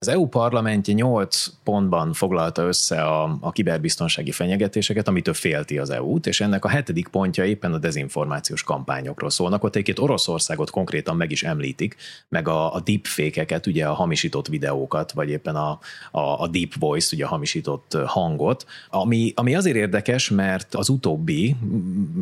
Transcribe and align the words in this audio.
az 0.00 0.08
EU 0.08 0.26
parlamentje 0.26 0.94
8 0.94 1.46
pontban 1.64 2.12
foglalta 2.12 2.62
össze 2.62 3.02
a, 3.02 3.38
a 3.40 3.52
kiberbiztonsági 3.52 4.30
fenyegetéseket, 4.30 5.08
amitől 5.08 5.34
félti 5.34 5.78
az 5.78 5.90
EU-t, 5.90 6.26
és 6.26 6.40
ennek 6.40 6.64
a 6.64 6.68
hetedik 6.68 7.08
pontja 7.08 7.44
éppen 7.44 7.72
a 7.72 7.78
dezinformációs 7.78 8.62
kampányokról 8.62 9.30
szólnak. 9.30 9.64
Ott 9.64 9.74
egyébként 9.74 9.98
Oroszországot 9.98 10.70
konkrétan 10.70 11.16
meg 11.16 11.30
is 11.30 11.42
említik, 11.42 11.96
meg 12.28 12.48
a, 12.48 12.74
a 12.74 12.80
deepfake-eket, 12.80 13.66
ugye 13.66 13.86
a 13.86 13.92
hamisított 13.92 14.48
videókat, 14.48 15.12
vagy 15.12 15.28
éppen 15.28 15.56
a, 15.56 15.78
a, 16.10 16.20
a 16.20 16.48
deep 16.48 16.74
voice, 16.78 17.14
ugye 17.14 17.24
a 17.24 17.28
hamisított 17.28 17.96
hangot, 18.06 18.66
ami, 18.90 19.32
ami 19.36 19.54
azért 19.54 19.76
érdekes, 19.76 20.30
mert 20.30 20.74
az 20.74 20.88
utóbbi, 20.88 21.56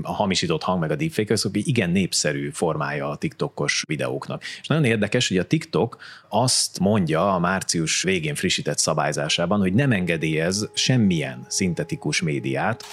a 0.02 0.12
hamisított 0.12 0.62
hang 0.62 0.80
meg 0.80 0.90
a 0.90 0.96
deepfake, 0.96 1.32
az 1.32 1.50
igen 1.52 1.90
népszerű 1.90 2.50
formája 2.50 3.08
a 3.08 3.16
TikTokos 3.16 3.82
videóknak. 3.86 4.42
És 4.60 4.66
nagyon 4.66 4.84
érdekes, 4.84 5.28
hogy 5.28 5.38
a 5.38 5.46
TikTok 5.46 5.96
azt 6.28 6.78
mondja 6.78 7.34
a 7.34 7.38
már 7.38 7.64
március 7.66 8.02
végén 8.02 8.34
frissített 8.34 8.78
szabályzásában, 8.78 9.60
hogy 9.60 9.74
nem 9.74 9.92
engedélyez 9.92 10.68
semmilyen 10.74 11.44
szintetikus 11.48 12.20
médiát. 12.20 12.84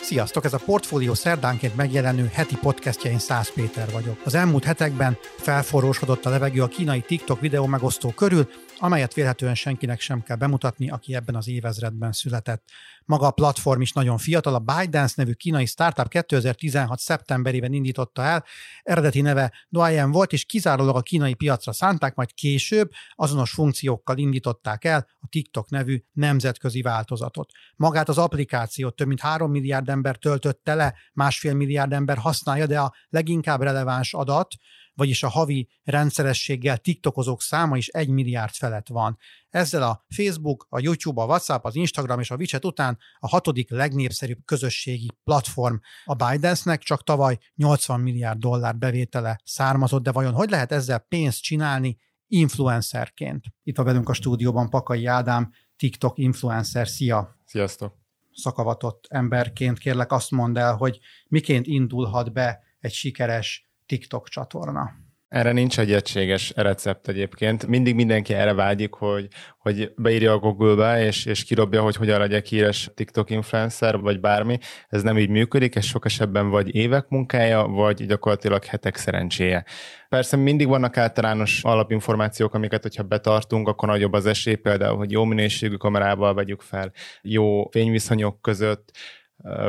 Sziasztok, 0.00 0.44
ez 0.44 0.52
a 0.52 0.58
Portfólió 0.58 1.14
szerdánként 1.14 1.76
megjelenő 1.76 2.30
heti 2.32 2.56
podcastja, 2.56 3.10
én 3.10 3.18
Szász 3.18 3.50
Péter 3.50 3.90
vagyok. 3.90 4.20
Az 4.24 4.34
elmúlt 4.34 4.64
hetekben 4.64 5.18
felforrósodott 5.36 6.26
a 6.26 6.30
levegő 6.30 6.62
a 6.62 6.68
kínai 6.68 7.00
TikTok 7.00 7.40
videó 7.40 7.66
megosztó 7.66 8.10
körül, 8.10 8.48
amelyet 8.78 9.14
vélhetően 9.14 9.54
senkinek 9.54 10.00
sem 10.00 10.22
kell 10.22 10.36
bemutatni, 10.36 10.90
aki 10.90 11.14
ebben 11.14 11.34
az 11.34 11.48
évezredben 11.48 12.12
született. 12.12 12.62
Maga 13.04 13.26
a 13.26 13.30
platform 13.30 13.80
is 13.80 13.92
nagyon 13.92 14.18
fiatal, 14.18 14.54
a 14.54 14.58
ByteDance 14.58 15.14
nevű 15.16 15.32
kínai 15.32 15.66
startup 15.66 16.08
2016. 16.08 16.98
szeptemberében 16.98 17.72
indította 17.72 18.22
el, 18.22 18.44
eredeti 18.82 19.20
neve 19.20 19.52
Douyin 19.68 20.10
volt, 20.10 20.32
és 20.32 20.44
kizárólag 20.44 20.96
a 20.96 21.00
kínai 21.00 21.34
piacra 21.34 21.72
szánták, 21.72 22.14
majd 22.14 22.32
később 22.32 22.90
azonos 23.14 23.50
funkciókkal 23.50 24.18
indították 24.18 24.84
el 24.84 25.06
a 25.20 25.26
TikTok 25.28 25.70
nevű 25.70 26.02
nemzetközi 26.12 26.82
változatot. 26.82 27.50
Magát 27.76 28.08
az 28.08 28.18
applikációt 28.18 28.96
több 28.96 29.06
mint 29.06 29.20
3 29.20 29.50
milliárd 29.50 29.88
ember 29.88 30.16
töltötte 30.16 30.74
le, 30.74 30.94
másfél 31.12 31.54
milliárd 31.54 31.92
ember 31.92 32.16
használja, 32.16 32.66
de 32.66 32.80
a 32.80 32.94
leginkább 33.08 33.60
releváns 33.60 34.14
adat, 34.14 34.54
vagyis 35.02 35.22
a 35.22 35.28
havi 35.28 35.68
rendszerességgel 35.84 36.78
TikTokozók 36.78 37.42
száma 37.42 37.76
is 37.76 37.88
egy 37.88 38.08
milliárd 38.08 38.52
felett 38.52 38.88
van. 38.88 39.18
Ezzel 39.48 39.82
a 39.82 40.04
Facebook, 40.08 40.66
a 40.68 40.80
YouTube, 40.80 41.22
a 41.22 41.24
WhatsApp, 41.24 41.64
az 41.64 41.74
Instagram 41.74 42.20
és 42.20 42.30
a 42.30 42.36
WeChat 42.36 42.64
után 42.64 42.98
a 43.18 43.28
hatodik 43.28 43.70
legnépszerűbb 43.70 44.38
közösségi 44.44 45.10
platform. 45.24 45.74
A 46.04 46.14
Bidensnek 46.14 46.82
csak 46.82 47.02
tavaly 47.02 47.38
80 47.54 48.00
milliárd 48.00 48.38
dollár 48.38 48.76
bevétele 48.76 49.40
származott, 49.44 50.02
de 50.02 50.12
vajon 50.12 50.32
hogy 50.32 50.50
lehet 50.50 50.72
ezzel 50.72 50.98
pénzt 50.98 51.42
csinálni 51.42 51.98
influencerként? 52.26 53.44
Itt 53.62 53.76
van 53.76 53.86
velünk 53.86 54.08
a 54.08 54.12
stúdióban 54.12 54.70
Pakai 54.70 55.06
Ádám, 55.06 55.52
TikTok 55.76 56.18
influencer. 56.18 56.88
Szia! 56.88 57.36
Sziasztok! 57.44 57.94
Szakavatott 58.32 59.06
emberként 59.08 59.78
kérlek 59.78 60.12
azt 60.12 60.30
mondd 60.30 60.58
el, 60.58 60.76
hogy 60.76 60.98
miként 61.28 61.66
indulhat 61.66 62.32
be 62.32 62.60
egy 62.80 62.92
sikeres 62.92 63.71
TikTok 63.86 64.28
csatorna. 64.28 64.90
Erre 65.32 65.52
nincs 65.52 65.78
egy 65.78 65.92
egységes 65.92 66.52
recept 66.56 67.08
egyébként. 67.08 67.66
Mindig 67.66 67.94
mindenki 67.94 68.34
erre 68.34 68.54
vágyik, 68.54 68.94
hogy, 68.94 69.28
hogy 69.58 69.92
beírja 69.96 70.32
a 70.32 70.38
Google-be, 70.38 71.04
és, 71.04 71.24
és 71.24 71.44
kirobja, 71.44 71.82
hogy 71.82 71.96
hogyan 71.96 72.18
legyek 72.18 72.46
híres 72.46 72.90
TikTok 72.94 73.30
influencer, 73.30 73.98
vagy 73.98 74.20
bármi. 74.20 74.58
Ez 74.88 75.02
nem 75.02 75.18
így 75.18 75.28
működik, 75.28 75.74
ez 75.76 75.84
sok 75.84 76.04
esetben 76.04 76.48
vagy 76.48 76.74
évek 76.74 77.08
munkája, 77.08 77.66
vagy 77.66 78.06
gyakorlatilag 78.06 78.64
hetek 78.64 78.96
szerencséje. 78.96 79.64
Persze 80.08 80.36
mindig 80.36 80.68
vannak 80.68 80.96
általános 80.96 81.62
alapinformációk, 81.62 82.54
amiket, 82.54 82.82
hogyha 82.82 83.02
betartunk, 83.02 83.68
akkor 83.68 83.88
nagyobb 83.88 84.12
az 84.12 84.26
esély, 84.26 84.54
például, 84.54 84.96
hogy 84.96 85.10
jó 85.10 85.24
minőségű 85.24 85.74
kamerával 85.74 86.34
vegyük 86.34 86.60
fel, 86.60 86.92
jó 87.22 87.68
fényviszonyok 87.70 88.40
között, 88.40 88.90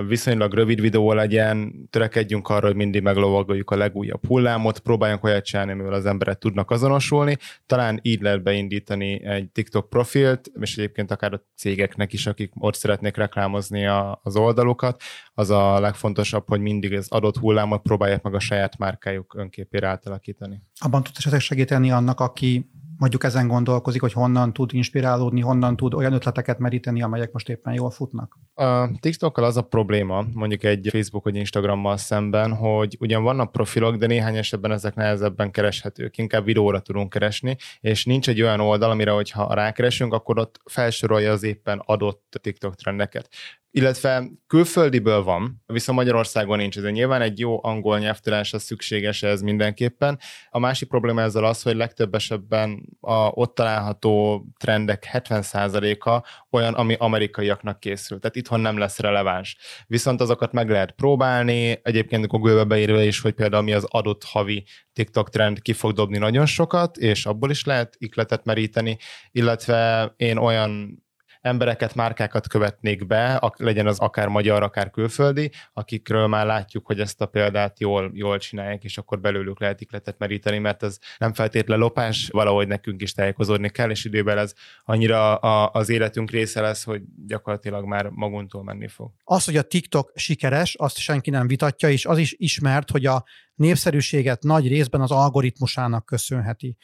viszonylag 0.08 0.54
rövid 0.54 0.82
videó 0.82 1.14
legyen, 1.14 1.88
törekedjünk 1.90 2.50
arra, 2.50 2.66
hogy 2.66 2.76
mindig 2.76 3.02
meglovagoljuk 3.02 3.72
a 3.72 3.76
legújabb 3.76 4.26
hullámot, 4.28 4.80
próbáljunk 4.80 5.24
olyat 5.24 5.46
csinálni, 5.46 5.72
amivel 5.72 5.94
az 5.94 6.06
emberek 6.06 6.38
tudnak 6.38 6.72
azonosulni, 6.72 7.38
talán 7.66 8.00
így 8.02 8.22
lehet 8.22 8.44
beindítani 8.44 9.24
egy 9.26 9.50
TikTok 9.50 9.90
profilt, 9.90 10.52
és 10.60 10.78
egyébként 10.78 11.12
akár 11.12 11.34
a 11.34 11.44
cégeknek 11.56 12.14
is, 12.14 12.28
akik 12.28 12.52
ott 12.60 12.76
szeretnék 12.76 13.18
reklámozni 13.18 13.86
a, 13.86 14.20
az 14.24 14.36
oldalukat, 14.36 15.02
az 15.34 15.50
a 15.50 15.80
legfontosabb, 15.80 16.48
hogy 16.48 16.62
mindig 16.62 16.94
az 16.94 17.08
adott 17.10 17.38
hullámot 17.38 17.82
próbálják 17.82 18.22
meg 18.22 18.34
a 18.34 18.40
saját 18.40 18.78
márkájuk 18.78 19.36
önképére 19.38 19.88
átalakítani. 19.88 20.62
Abban 20.80 21.04
tud 21.04 21.14
esetleg 21.18 21.42
segíteni 21.42 21.92
annak, 21.92 22.20
aki 22.20 22.72
mondjuk 22.98 23.24
ezen 23.24 23.48
gondolkozik, 23.48 24.02
hogy 24.02 24.14
honnan 24.14 24.54
tud 24.54 24.74
inspirálódni, 24.74 25.42
honnan 25.42 25.76
tud 25.76 25.94
olyan 25.94 26.14
ötleteket 26.14 26.60
meríteni, 26.60 27.02
amelyek 27.02 27.32
most 27.32 27.50
éppen 27.50 27.74
jól 27.74 27.92
futnak? 27.92 28.38
A 28.54 29.00
TikTokkal 29.00 29.44
az 29.44 29.58
a 29.58 29.62
probléma, 29.62 30.26
mondjuk 30.34 30.64
egy 30.64 30.88
Facebook 30.92 31.24
vagy 31.24 31.36
Instagrammal 31.36 31.98
szemben, 31.98 32.54
hogy 32.54 32.98
ugyan 33.00 33.24
vannak 33.24 33.52
profilok, 33.52 33.96
de 33.96 34.08
néhány 34.08 34.38
esetben 34.38 34.72
ezek 34.72 34.96
nehezebben 34.96 35.52
kereshetők, 35.52 36.18
inkább 36.18 36.46
videóra 36.46 36.80
tudunk 36.80 37.10
keresni, 37.10 37.56
és 37.80 38.06
nincs 38.06 38.30
egy 38.30 38.42
olyan 38.42 38.60
oldal, 38.60 38.90
amire, 38.90 39.12
hogyha 39.12 39.54
rákeresünk, 39.54 40.14
akkor 40.14 40.40
ott 40.40 40.62
felsorolja 40.66 41.32
az 41.32 41.44
éppen 41.44 41.82
adott 41.86 42.40
TikTok 42.42 42.76
trendeket 42.76 43.30
illetve 43.76 44.30
külföldiből 44.48 45.24
van, 45.24 45.64
viszont 45.66 45.98
Magyarországon 45.98 46.58
nincs. 46.58 46.78
Ez 46.78 46.84
nyilván 46.84 47.22
egy 47.22 47.40
jó 47.40 47.64
angol 47.64 48.00
nyelvtudás 48.00 48.54
az 48.54 48.64
szükséges 48.64 49.24
ez 49.24 49.42
mindenképpen. 49.42 50.20
A 50.50 50.60
másik 50.60 50.88
probléma 50.88 51.22
ezzel 51.22 51.44
az, 51.44 51.62
hogy 51.62 51.76
legtöbb 51.76 52.14
esetben 52.16 52.83
a 53.00 53.14
ott 53.14 53.56
található 53.56 54.46
trendek 54.58 55.10
70%-a 55.14 56.28
olyan, 56.52 56.74
ami 56.74 56.96
amerikaiaknak 57.00 57.80
készül. 57.80 58.20
Tehát 58.20 58.36
itthon 58.36 58.60
nem 58.60 58.78
lesz 58.78 59.00
releváns. 59.00 59.58
Viszont 59.88 60.22
azokat 60.22 60.52
meg 60.52 60.70
lehet 60.70 60.92
próbálni, 60.92 61.80
egyébként 61.84 62.28
Google-be 62.28 62.64
beírva 62.64 63.02
is, 63.02 63.20
hogy 63.22 63.34
például 63.34 63.64
mi 63.64 63.74
az 63.74 63.86
adott 63.90 64.24
havi 64.24 64.66
TikTok 64.94 65.30
trend 65.30 65.62
ki 65.62 65.74
fog 65.74 65.94
dobni 65.94 66.18
nagyon 66.18 66.46
sokat, 66.46 66.98
és 66.98 67.26
abból 67.26 67.50
is 67.50 67.66
lehet 67.66 67.96
ikletet 67.98 68.46
meríteni, 68.46 68.98
illetve 69.32 70.14
én 70.18 70.38
olyan 70.38 71.03
embereket, 71.44 71.96
márkákat 71.96 72.48
követnék 72.48 73.08
be, 73.08 73.52
legyen 73.58 73.88
az 73.88 74.00
akár 74.00 74.28
magyar, 74.28 74.64
akár 74.64 74.90
külföldi, 74.90 75.52
akikről 75.74 76.28
már 76.28 76.46
látjuk, 76.46 76.86
hogy 76.86 77.00
ezt 77.00 77.22
a 77.22 77.26
példát 77.26 77.80
jól, 77.80 78.12
jól 78.14 78.38
csinálják, 78.38 78.84
és 78.84 78.98
akkor 78.98 79.20
belőlük 79.20 79.60
lehet 79.60 79.82
ikletet 79.82 80.18
meríteni, 80.18 80.58
mert 80.58 80.84
ez 80.84 80.98
nem 81.18 81.34
feltétlen 81.34 81.80
lopás, 81.80 82.30
valahogy 82.32 82.68
nekünk 82.68 83.02
is 83.02 83.14
tájékozódni 83.14 83.70
kell, 83.70 83.90
és 83.90 84.06
időben 84.06 84.38
ez 84.38 84.54
annyira 84.84 85.36
a, 85.36 85.70
az 85.74 85.90
életünk 85.90 86.32
része 86.32 86.62
lesz, 86.62 86.84
hogy 86.84 87.02
gyakorlatilag 87.28 87.86
már 87.86 88.10
magunktól 88.10 88.64
menni 88.64 88.88
fog. 88.88 89.12
Az, 89.24 89.46
hogy 89.46 89.58
a 89.58 89.62
TikTok 89.62 90.12
sikeres, 90.16 90.76
azt 90.76 90.98
senki 90.98 91.30
nem 91.30 91.48
vitatja, 91.48 91.90
és 91.90 92.06
az 92.06 92.18
is 92.18 92.36
ismert, 92.38 92.92
hogy 92.92 93.06
a 93.06 93.24
népszerűséget 93.56 94.44
nagy 94.44 94.68
részben 94.68 95.02
az 95.02 95.12
algoritmusának 95.12 96.06
köszönheti 96.06 96.78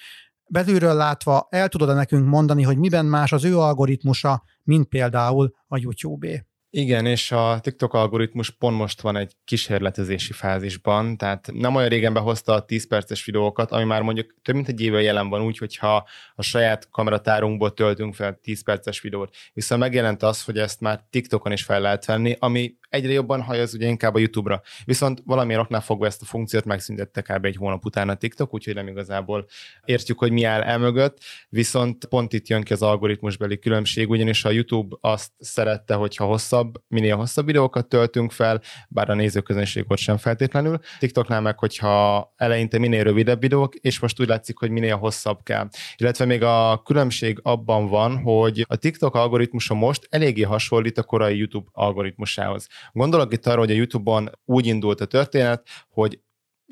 belülről 0.49 0.93
látva 0.93 1.47
el 1.49 1.69
tudod-e 1.69 1.93
nekünk 1.93 2.27
mondani, 2.27 2.63
hogy 2.63 2.77
miben 2.77 3.05
más 3.05 3.31
az 3.31 3.45
ő 3.45 3.57
algoritmusa, 3.57 4.43
mint 4.63 4.87
például 4.87 5.53
a 5.67 5.77
YouTube-é? 5.77 6.43
Igen, 6.71 7.05
és 7.05 7.31
a 7.31 7.59
TikTok 7.61 7.93
algoritmus 7.93 8.49
pont 8.49 8.77
most 8.77 9.01
van 9.01 9.15
egy 9.15 9.35
kísérletezési 9.43 10.33
fázisban, 10.33 11.17
tehát 11.17 11.49
nem 11.53 11.75
olyan 11.75 11.89
régen 11.89 12.13
behozta 12.13 12.53
a 12.53 12.65
10 12.65 12.87
perces 12.87 13.25
videókat, 13.25 13.71
ami 13.71 13.83
már 13.83 14.01
mondjuk 14.01 14.35
több 14.41 14.55
mint 14.55 14.67
egy 14.67 14.81
éve 14.81 15.01
jelen 15.01 15.29
van 15.29 15.41
úgy, 15.41 15.57
hogyha 15.57 16.07
a 16.35 16.41
saját 16.41 16.89
kameratárunkból 16.89 17.73
töltünk 17.73 18.15
fel 18.15 18.39
10 18.41 18.63
perces 18.63 19.01
videót. 19.01 19.35
Viszont 19.53 19.81
megjelent 19.81 20.23
az, 20.23 20.43
hogy 20.43 20.57
ezt 20.57 20.79
már 20.79 21.03
TikTokon 21.09 21.51
is 21.51 21.63
fel 21.63 21.81
lehet 21.81 22.05
venni, 22.05 22.35
ami 22.39 22.75
egyre 22.89 23.11
jobban 23.11 23.41
hajaz 23.41 23.73
ugye 23.73 23.87
inkább 23.87 24.15
a 24.15 24.19
YouTube-ra. 24.19 24.61
Viszont 24.85 25.21
valamilyen 25.25 25.61
oknál 25.61 25.81
fogva 25.81 26.05
ezt 26.05 26.21
a 26.21 26.25
funkciót 26.25 26.65
megszüntette 26.65 27.21
kb. 27.21 27.45
egy 27.45 27.55
hónap 27.55 27.85
után 27.85 28.09
a 28.09 28.15
TikTok, 28.15 28.53
úgyhogy 28.53 28.73
nem 28.73 28.87
igazából 28.87 29.45
értjük, 29.85 30.19
hogy 30.19 30.31
mi 30.31 30.43
áll 30.43 30.61
el 30.61 30.77
mögött, 30.77 31.17
viszont 31.49 32.05
pont 32.05 32.33
itt 32.33 32.47
jön 32.47 32.63
ki 32.63 32.73
az 32.73 32.81
algoritmusbeli 32.81 33.59
különbség, 33.59 34.09
ugyanis 34.09 34.45
a 34.45 34.49
YouTube 34.49 34.95
azt 35.01 35.31
szerette, 35.39 35.93
hogyha 35.93 36.25
hosszabb, 36.25 36.81
minél 36.87 37.15
hosszabb 37.15 37.45
videókat 37.45 37.87
töltünk 37.87 38.31
fel, 38.31 38.61
bár 38.89 39.09
a 39.09 39.13
nézőközönség 39.13 39.85
ott 39.87 39.97
sem 39.97 40.17
feltétlenül. 40.17 40.79
TikToknál 40.99 41.41
meg, 41.41 41.59
hogyha 41.59 42.33
eleinte 42.37 42.77
minél 42.77 43.03
rövidebb 43.03 43.41
videók, 43.41 43.75
és 43.75 43.99
most 43.99 44.19
úgy 44.19 44.27
látszik, 44.27 44.57
hogy 44.57 44.69
minél 44.69 44.95
hosszabb 44.97 45.43
kell. 45.43 45.67
Illetve 45.97 46.25
még 46.25 46.43
a 46.43 46.81
különbség 46.85 47.39
abban 47.43 47.87
van, 47.87 48.17
hogy 48.17 48.65
a 48.67 48.75
TikTok 48.75 49.15
algoritmusa 49.15 49.73
most 49.73 50.07
eléggé 50.09 50.41
hasonlít 50.41 50.97
a 50.97 51.03
korai 51.03 51.37
YouTube 51.37 51.69
algoritmusához. 51.71 52.67
Gondolok 52.91 53.33
itt 53.33 53.47
arra, 53.47 53.59
hogy 53.59 53.71
a 53.71 53.75
YouTube-on 53.75 54.29
úgy 54.45 54.65
indult 54.65 55.01
a 55.01 55.05
történet, 55.05 55.67
hogy 55.89 56.19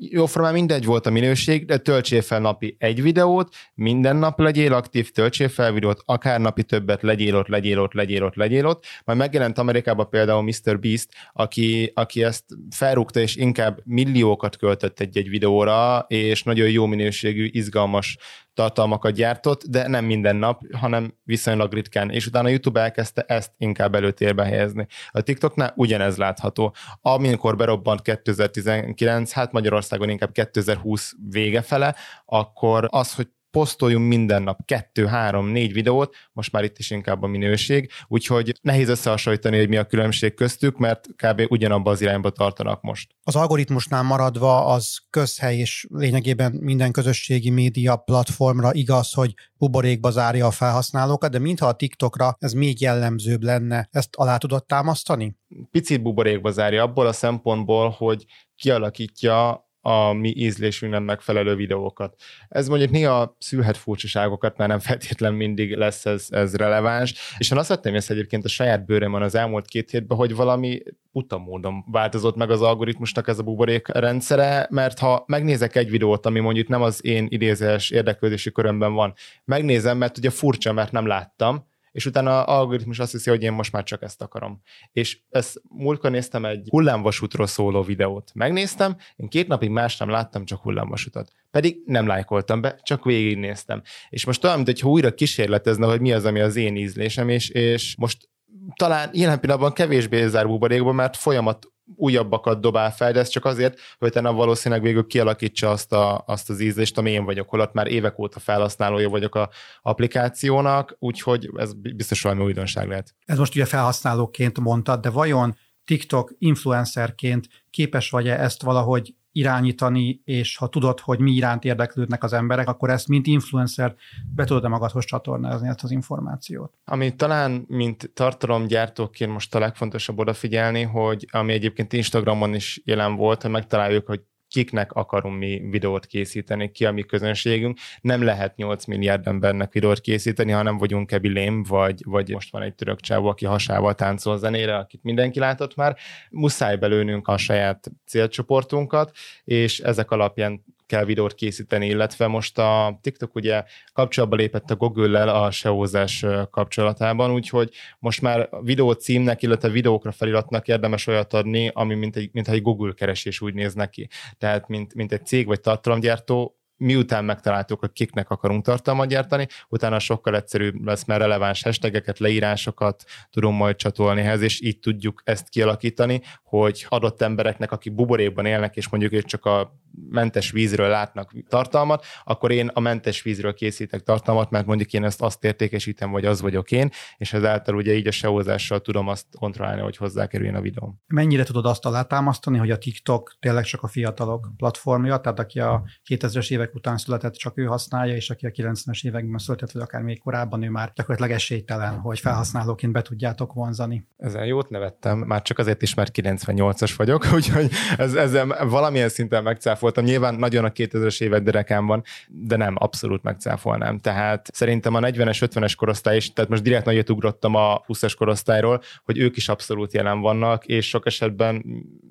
jóformán 0.00 0.52
mindegy 0.52 0.84
volt 0.84 1.06
a 1.06 1.10
minőség, 1.10 1.64
de 1.64 1.76
töltsél 1.76 2.22
fel 2.22 2.40
napi 2.40 2.76
egy 2.78 3.02
videót, 3.02 3.54
minden 3.74 4.16
nap 4.16 4.40
legyél 4.40 4.72
aktív, 4.72 5.10
töltsél 5.10 5.48
fel 5.48 5.72
videót, 5.72 6.02
akár 6.04 6.40
napi 6.40 6.62
többet, 6.62 7.02
legyél 7.02 7.36
ott, 7.36 7.46
legyél 7.46 7.80
ott, 7.80 7.92
legyél 7.92 8.24
ott, 8.24 8.34
legyél 8.34 8.66
ott. 8.66 8.84
Majd 9.04 9.18
megjelent 9.18 9.58
Amerikában 9.58 10.08
például 10.08 10.42
Mr. 10.42 10.78
Beast, 10.78 11.08
aki, 11.32 11.92
aki 11.94 12.22
ezt 12.22 12.44
felrúgta, 12.70 13.20
és 13.20 13.36
inkább 13.36 13.80
milliókat 13.84 14.56
költött 14.56 15.00
egy-egy 15.00 15.28
videóra, 15.28 16.04
és 16.08 16.42
nagyon 16.42 16.70
jó 16.70 16.86
minőségű, 16.86 17.48
izgalmas 17.52 18.16
tartalmakat 18.58 19.12
gyártott, 19.12 19.64
de 19.64 19.88
nem 19.88 20.04
minden 20.04 20.36
nap, 20.36 20.62
hanem 20.72 21.14
viszonylag 21.24 21.72
ritkán, 21.72 22.10
és 22.10 22.26
utána 22.26 22.46
a 22.46 22.50
YouTube 22.50 22.80
elkezdte 22.80 23.22
ezt 23.22 23.52
inkább 23.56 23.94
előtérbe 23.94 24.44
helyezni. 24.44 24.86
A 25.10 25.20
TikToknál 25.20 25.72
ugyanez 25.76 26.16
látható. 26.16 26.74
Amikor 27.00 27.56
berobbant 27.56 28.02
2019, 28.02 29.32
hát 29.32 29.52
Magyarországon 29.52 30.08
inkább 30.08 30.32
2020 30.32 31.12
vége 31.30 31.62
fele, 31.62 31.94
akkor 32.24 32.88
az, 32.90 33.14
hogy 33.14 33.28
posztoljunk 33.50 34.08
minden 34.08 34.42
nap 34.42 34.58
kettő, 34.64 35.06
három, 35.06 35.46
négy 35.46 35.72
videót, 35.72 36.16
most 36.32 36.52
már 36.52 36.64
itt 36.64 36.78
is 36.78 36.90
inkább 36.90 37.22
a 37.22 37.26
minőség, 37.26 37.90
úgyhogy 38.08 38.58
nehéz 38.62 38.88
összehasonlítani, 38.88 39.58
hogy 39.58 39.68
mi 39.68 39.76
a 39.76 39.84
különbség 39.84 40.34
köztük, 40.34 40.78
mert 40.78 41.06
kb. 41.16 41.42
ugyanabba 41.48 41.90
az 41.90 42.00
irányba 42.00 42.30
tartanak 42.30 42.82
most. 42.82 43.14
Az 43.22 43.36
algoritmusnál 43.36 44.02
maradva 44.02 44.66
az 44.66 44.98
közhely 45.10 45.56
és 45.56 45.86
lényegében 45.90 46.52
minden 46.52 46.92
közösségi 46.92 47.50
média 47.50 47.96
platformra 47.96 48.72
igaz, 48.72 49.12
hogy 49.12 49.34
buborékba 49.58 50.10
zárja 50.10 50.46
a 50.46 50.50
felhasználókat, 50.50 51.30
de 51.30 51.38
mintha 51.38 51.66
a 51.66 51.72
TikTokra 51.72 52.36
ez 52.38 52.52
még 52.52 52.80
jellemzőbb 52.80 53.42
lenne. 53.42 53.88
Ezt 53.90 54.16
alá 54.16 54.36
tudod 54.36 54.66
támasztani? 54.66 55.36
Picit 55.70 56.02
buborékba 56.02 56.50
zárja 56.50 56.82
abból 56.82 57.06
a 57.06 57.12
szempontból, 57.12 57.90
hogy 57.90 58.24
kialakítja 58.56 59.67
a 59.80 60.12
mi 60.12 60.32
ízlésünknek 60.36 61.02
megfelelő 61.02 61.54
videókat. 61.54 62.14
Ez 62.48 62.68
mondjuk 62.68 62.90
néha 62.90 63.36
szülhet 63.38 63.76
furcsaságokat, 63.76 64.56
mert 64.56 64.70
nem 64.70 64.78
feltétlen 64.78 65.34
mindig 65.34 65.76
lesz 65.76 66.06
ez, 66.06 66.26
ez 66.30 66.56
releváns, 66.56 67.14
és 67.38 67.50
én 67.50 67.58
azt 67.58 67.68
vettem 67.68 67.94
észre 67.94 68.14
egyébként 68.14 68.44
a 68.44 68.48
saját 68.48 68.86
bőrömön 68.86 69.22
az 69.22 69.34
elmúlt 69.34 69.66
két 69.66 69.90
hétben, 69.90 70.18
hogy 70.18 70.34
valami 70.34 70.82
utamódon 71.12 71.84
változott 71.90 72.36
meg 72.36 72.50
az 72.50 72.62
algoritmusnak 72.62 73.28
ez 73.28 73.38
a 73.38 73.42
buborék 73.42 73.88
rendszere, 73.88 74.66
mert 74.70 74.98
ha 74.98 75.24
megnézek 75.26 75.76
egy 75.76 75.90
videót, 75.90 76.26
ami 76.26 76.40
mondjuk 76.40 76.68
nem 76.68 76.82
az 76.82 77.04
én 77.04 77.26
idézés 77.30 77.90
érdeklődési 77.90 78.52
körömben 78.52 78.92
van, 78.92 79.14
megnézem, 79.44 79.98
mert 79.98 80.18
ugye 80.18 80.30
furcsa, 80.30 80.72
mert 80.72 80.92
nem 80.92 81.06
láttam, 81.06 81.66
és 81.98 82.06
utána 82.06 82.42
az 82.42 82.56
algoritmus 82.56 82.98
azt 82.98 83.12
hiszi, 83.12 83.30
hogy 83.30 83.42
én 83.42 83.52
most 83.52 83.72
már 83.72 83.82
csak 83.82 84.02
ezt 84.02 84.22
akarom. 84.22 84.60
És 84.92 85.18
ezt 85.30 85.60
múltkor 85.68 86.10
néztem 86.10 86.44
egy 86.44 86.66
hullámvasútról 86.70 87.46
szóló 87.46 87.82
videót. 87.82 88.30
Megnéztem, 88.34 88.96
én 89.16 89.28
két 89.28 89.48
napig 89.48 89.70
más 89.70 89.96
nem 89.96 90.08
láttam, 90.08 90.44
csak 90.44 90.60
hullámvasutat. 90.60 91.32
Pedig 91.50 91.82
nem 91.84 92.06
lájkoltam 92.06 92.60
be, 92.60 92.78
csak 92.82 93.04
végignéztem. 93.04 93.82
És 94.08 94.24
most 94.24 94.44
olyan, 94.44 94.60
mintha 94.60 94.88
újra 94.88 95.14
kísérletezne, 95.14 95.86
hogy 95.86 96.00
mi 96.00 96.12
az, 96.12 96.24
ami 96.24 96.40
az 96.40 96.56
én 96.56 96.76
ízlésem, 96.76 97.28
és, 97.28 97.48
és 97.48 97.94
most 97.96 98.28
talán 98.76 99.10
jelen 99.12 99.40
pillanatban 99.40 99.72
kevésbé 99.72 100.26
zár 100.26 100.46
buborékban, 100.46 100.94
mert 100.94 101.16
folyamat 101.16 101.72
újabbakat 101.96 102.60
dobál 102.60 102.92
fel, 102.92 103.12
de 103.12 103.18
ez 103.18 103.28
csak 103.28 103.44
azért, 103.44 103.78
hogy 103.98 104.08
utána 104.08 104.32
valószínűleg 104.32 104.84
végül 104.84 105.06
kialakítsa 105.06 105.70
azt, 105.70 105.92
a, 105.92 106.22
azt 106.26 106.50
az 106.50 106.60
ízlést, 106.60 106.98
ami 106.98 107.10
én 107.10 107.24
vagyok, 107.24 107.48
holott 107.48 107.72
már 107.72 107.86
évek 107.86 108.18
óta 108.18 108.40
felhasználója 108.40 109.08
vagyok 109.08 109.34
a 109.34 109.50
applikációnak, 109.82 110.96
úgyhogy 110.98 111.50
ez 111.56 111.72
biztos 111.72 112.22
valami 112.22 112.42
újdonság 112.42 112.88
lehet. 112.88 113.14
Ez 113.24 113.38
most 113.38 113.54
ugye 113.54 113.64
felhasználóként 113.64 114.60
mondtad, 114.60 115.00
de 115.00 115.10
vajon 115.10 115.56
TikTok 115.84 116.34
influencerként 116.38 117.48
képes 117.70 118.10
vagy-e 118.10 118.40
ezt 118.40 118.62
valahogy 118.62 119.14
irányítani, 119.38 120.20
és 120.24 120.56
ha 120.56 120.68
tudod, 120.68 121.00
hogy 121.00 121.18
mi 121.18 121.30
iránt 121.30 121.64
érdeklődnek 121.64 122.24
az 122.24 122.32
emberek, 122.32 122.68
akkor 122.68 122.90
ezt 122.90 123.08
mint 123.08 123.26
influencer 123.26 123.94
be 124.34 124.44
tudod-e 124.44 124.68
magadhoz 124.68 125.04
csatornázni 125.04 125.68
ezt 125.68 125.82
az 125.82 125.90
információt? 125.90 126.72
Ami 126.84 127.14
talán, 127.14 127.64
mint 127.68 128.10
tartalomgyártóként 128.14 129.32
most 129.32 129.54
a 129.54 129.58
legfontosabb 129.58 130.18
odafigyelni, 130.18 130.82
hogy 130.82 131.28
ami 131.30 131.52
egyébként 131.52 131.92
Instagramon 131.92 132.54
is 132.54 132.80
jelen 132.84 133.16
volt, 133.16 133.42
hogy 133.42 133.50
megtaláljuk, 133.50 134.06
hogy 134.06 134.20
kiknek 134.48 134.92
akarunk 134.92 135.38
mi 135.38 135.62
videót 135.70 136.06
készíteni, 136.06 136.70
ki 136.70 136.84
a 136.84 136.92
mi 136.92 137.02
közönségünk. 137.02 137.78
Nem 138.00 138.22
lehet 138.22 138.56
8 138.56 138.84
milliárd 138.84 139.26
embernek 139.26 139.72
videót 139.72 140.00
készíteni, 140.00 140.52
ha 140.52 140.62
nem 140.62 140.78
vagyunk 140.78 141.06
Kebi 141.06 141.32
Lém, 141.32 141.62
vagy, 141.62 142.00
vagy 142.04 142.30
most 142.30 142.50
van 142.50 142.62
egy 142.62 142.74
török 142.74 143.00
csávó, 143.00 143.28
aki 143.28 143.44
hasával 143.44 143.94
táncol 143.94 144.38
zenére, 144.38 144.76
akit 144.76 145.02
mindenki 145.02 145.38
látott 145.38 145.74
már. 145.74 145.96
Muszáj 146.30 146.76
belőnünk 146.76 147.28
a 147.28 147.36
saját 147.36 147.90
célcsoportunkat, 148.06 149.16
és 149.44 149.80
ezek 149.80 150.10
alapján 150.10 150.64
kell 150.88 151.04
videót 151.04 151.34
készíteni, 151.34 151.86
illetve 151.86 152.26
most 152.26 152.58
a 152.58 152.98
TikTok 153.02 153.34
ugye 153.34 153.64
kapcsolatba 153.92 154.36
lépett 154.36 154.70
a 154.70 154.76
Google-lel 154.76 155.28
a 155.28 155.50
SEO-zás 155.50 156.24
kapcsolatában, 156.50 157.30
úgyhogy 157.30 157.74
most 157.98 158.22
már 158.22 158.48
videó 158.62 158.92
címnek, 158.92 159.42
illetve 159.42 159.68
videókra 159.68 160.12
feliratnak 160.12 160.68
érdemes 160.68 161.06
olyat 161.06 161.32
adni, 161.32 161.70
ami 161.74 161.94
mint 161.94 162.16
egy, 162.16 162.30
mint 162.32 162.48
egy 162.48 162.62
Google 162.62 162.92
keresés 162.92 163.40
úgy 163.40 163.54
néz 163.54 163.74
neki. 163.74 164.08
Tehát 164.38 164.68
mint, 164.68 164.94
mint 164.94 165.12
egy 165.12 165.26
cég 165.26 165.46
vagy 165.46 165.60
tartalomgyártó 165.60 166.58
miután 166.78 167.24
megtaláltuk, 167.24 167.80
hogy 167.80 167.92
kiknek 167.92 168.30
akarunk 168.30 168.64
tartalmat 168.64 169.08
gyártani, 169.08 169.46
utána 169.68 169.98
sokkal 169.98 170.36
egyszerűbb 170.36 170.84
lesz, 170.84 171.04
mert 171.04 171.20
releváns 171.20 171.62
hashtageket, 171.62 172.18
leírásokat 172.18 173.04
tudunk 173.30 173.58
majd 173.58 173.76
csatolni 173.76 174.20
ehhez, 174.20 174.42
és 174.42 174.60
így 174.62 174.78
tudjuk 174.78 175.22
ezt 175.24 175.48
kialakítani, 175.48 176.20
hogy 176.42 176.86
adott 176.88 177.22
embereknek, 177.22 177.72
akik 177.72 177.94
buborékban 177.94 178.46
élnek, 178.46 178.76
és 178.76 178.88
mondjuk 178.88 179.12
ők 179.12 179.24
csak 179.24 179.44
a 179.44 179.78
mentes 180.10 180.50
vízről 180.50 180.88
látnak 180.88 181.32
tartalmat, 181.48 182.04
akkor 182.24 182.50
én 182.50 182.70
a 182.74 182.80
mentes 182.80 183.22
vízről 183.22 183.54
készítek 183.54 184.00
tartalmat, 184.02 184.50
mert 184.50 184.66
mondjuk 184.66 184.92
én 184.92 185.04
ezt 185.04 185.22
azt 185.22 185.44
értékesítem, 185.44 186.10
vagy 186.10 186.24
az 186.24 186.40
vagyok 186.40 186.70
én, 186.70 186.90
és 187.16 187.32
ezáltal 187.32 187.74
ugye 187.74 187.94
így 187.94 188.06
a 188.06 188.10
seo 188.10 188.42
tudom 188.78 189.08
azt 189.08 189.26
kontrollálni, 189.38 189.80
hogy 189.80 189.96
hozzákerüljön 189.96 190.54
a 190.54 190.60
videóm. 190.60 191.00
Mennyire 191.06 191.44
tudod 191.44 191.66
azt 191.66 191.86
alátámasztani, 191.86 192.58
hogy 192.58 192.70
a 192.70 192.78
TikTok 192.78 193.36
tényleg 193.40 193.64
csak 193.64 193.82
a 193.82 193.86
fiatalok 193.86 194.50
platformja, 194.56 195.18
tehát 195.18 195.38
aki 195.38 195.60
a 195.60 195.82
2000-es 196.08 196.50
évek 196.50 196.74
után 196.74 196.96
született, 196.96 197.34
csak 197.34 197.58
ő 197.58 197.64
használja, 197.64 198.14
és 198.14 198.30
aki 198.30 198.46
a 198.46 198.50
90-es 198.50 199.04
években 199.04 199.38
született, 199.38 199.70
vagy 199.70 199.82
akár 199.82 200.02
még 200.02 200.18
korábban, 200.18 200.62
ő 200.62 200.70
már 200.70 200.92
gyakorlatilag 200.94 201.32
esélytelen, 201.36 201.98
hogy 201.98 202.18
felhasználóként 202.18 202.92
be 202.92 203.02
tudjátok 203.02 203.52
vonzani. 203.52 204.06
Ezen 204.16 204.44
jót 204.44 204.68
nevettem, 204.68 205.18
már 205.18 205.42
csak 205.42 205.58
azért 205.58 205.82
is, 205.82 205.94
mert 205.94 206.18
98-as 206.20 206.94
vagyok, 206.96 207.26
úgyhogy 207.34 207.70
ez, 207.96 208.14
ezzel 208.14 208.68
valamilyen 208.68 209.08
szinten 209.08 209.42
megcáfoltam 209.42 209.77
megcáfoltam. 209.80 210.04
Nyilván 210.04 210.34
nagyon 210.34 210.64
a 210.64 210.68
2000-es 210.68 211.22
évek 211.22 211.42
derekán 211.42 211.86
van, 211.86 212.02
de 212.28 212.56
nem, 212.56 212.74
abszolút 212.78 213.22
megcáfolnám. 213.22 213.98
Tehát 213.98 214.48
szerintem 214.52 214.94
a 214.94 215.00
40-es, 215.00 215.48
50-es 215.52 215.72
korosztály 215.76 216.16
is, 216.16 216.32
tehát 216.32 216.50
most 216.50 216.62
direkt 216.62 216.84
nagyot 216.84 217.10
ugrottam 217.10 217.54
a 217.54 217.80
20-es 217.86 218.14
korosztályról, 218.16 218.82
hogy 219.04 219.18
ők 219.18 219.36
is 219.36 219.48
abszolút 219.48 219.92
jelen 219.92 220.20
vannak, 220.20 220.66
és 220.66 220.88
sok 220.88 221.06
esetben 221.06 221.64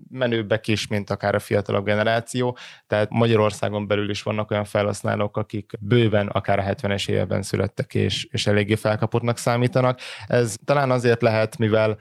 menőbbek 0.09 0.67
is, 0.67 0.87
mint 0.87 1.09
akár 1.09 1.35
a 1.35 1.39
fiatalabb 1.39 1.85
generáció. 1.85 2.57
Tehát 2.87 3.09
Magyarországon 3.09 3.87
belül 3.87 4.09
is 4.09 4.23
vannak 4.23 4.51
olyan 4.51 4.65
felhasználók, 4.65 5.37
akik 5.37 5.71
bőven 5.79 6.27
akár 6.27 6.59
a 6.59 6.63
70-es 6.63 7.09
években 7.09 7.41
születtek, 7.41 7.93
és, 7.93 8.27
és 8.31 8.47
eléggé 8.47 8.75
felkapottnak 8.75 9.37
számítanak. 9.37 9.99
Ez 10.27 10.55
talán 10.65 10.91
azért 10.91 11.21
lehet, 11.21 11.57
mivel 11.57 11.97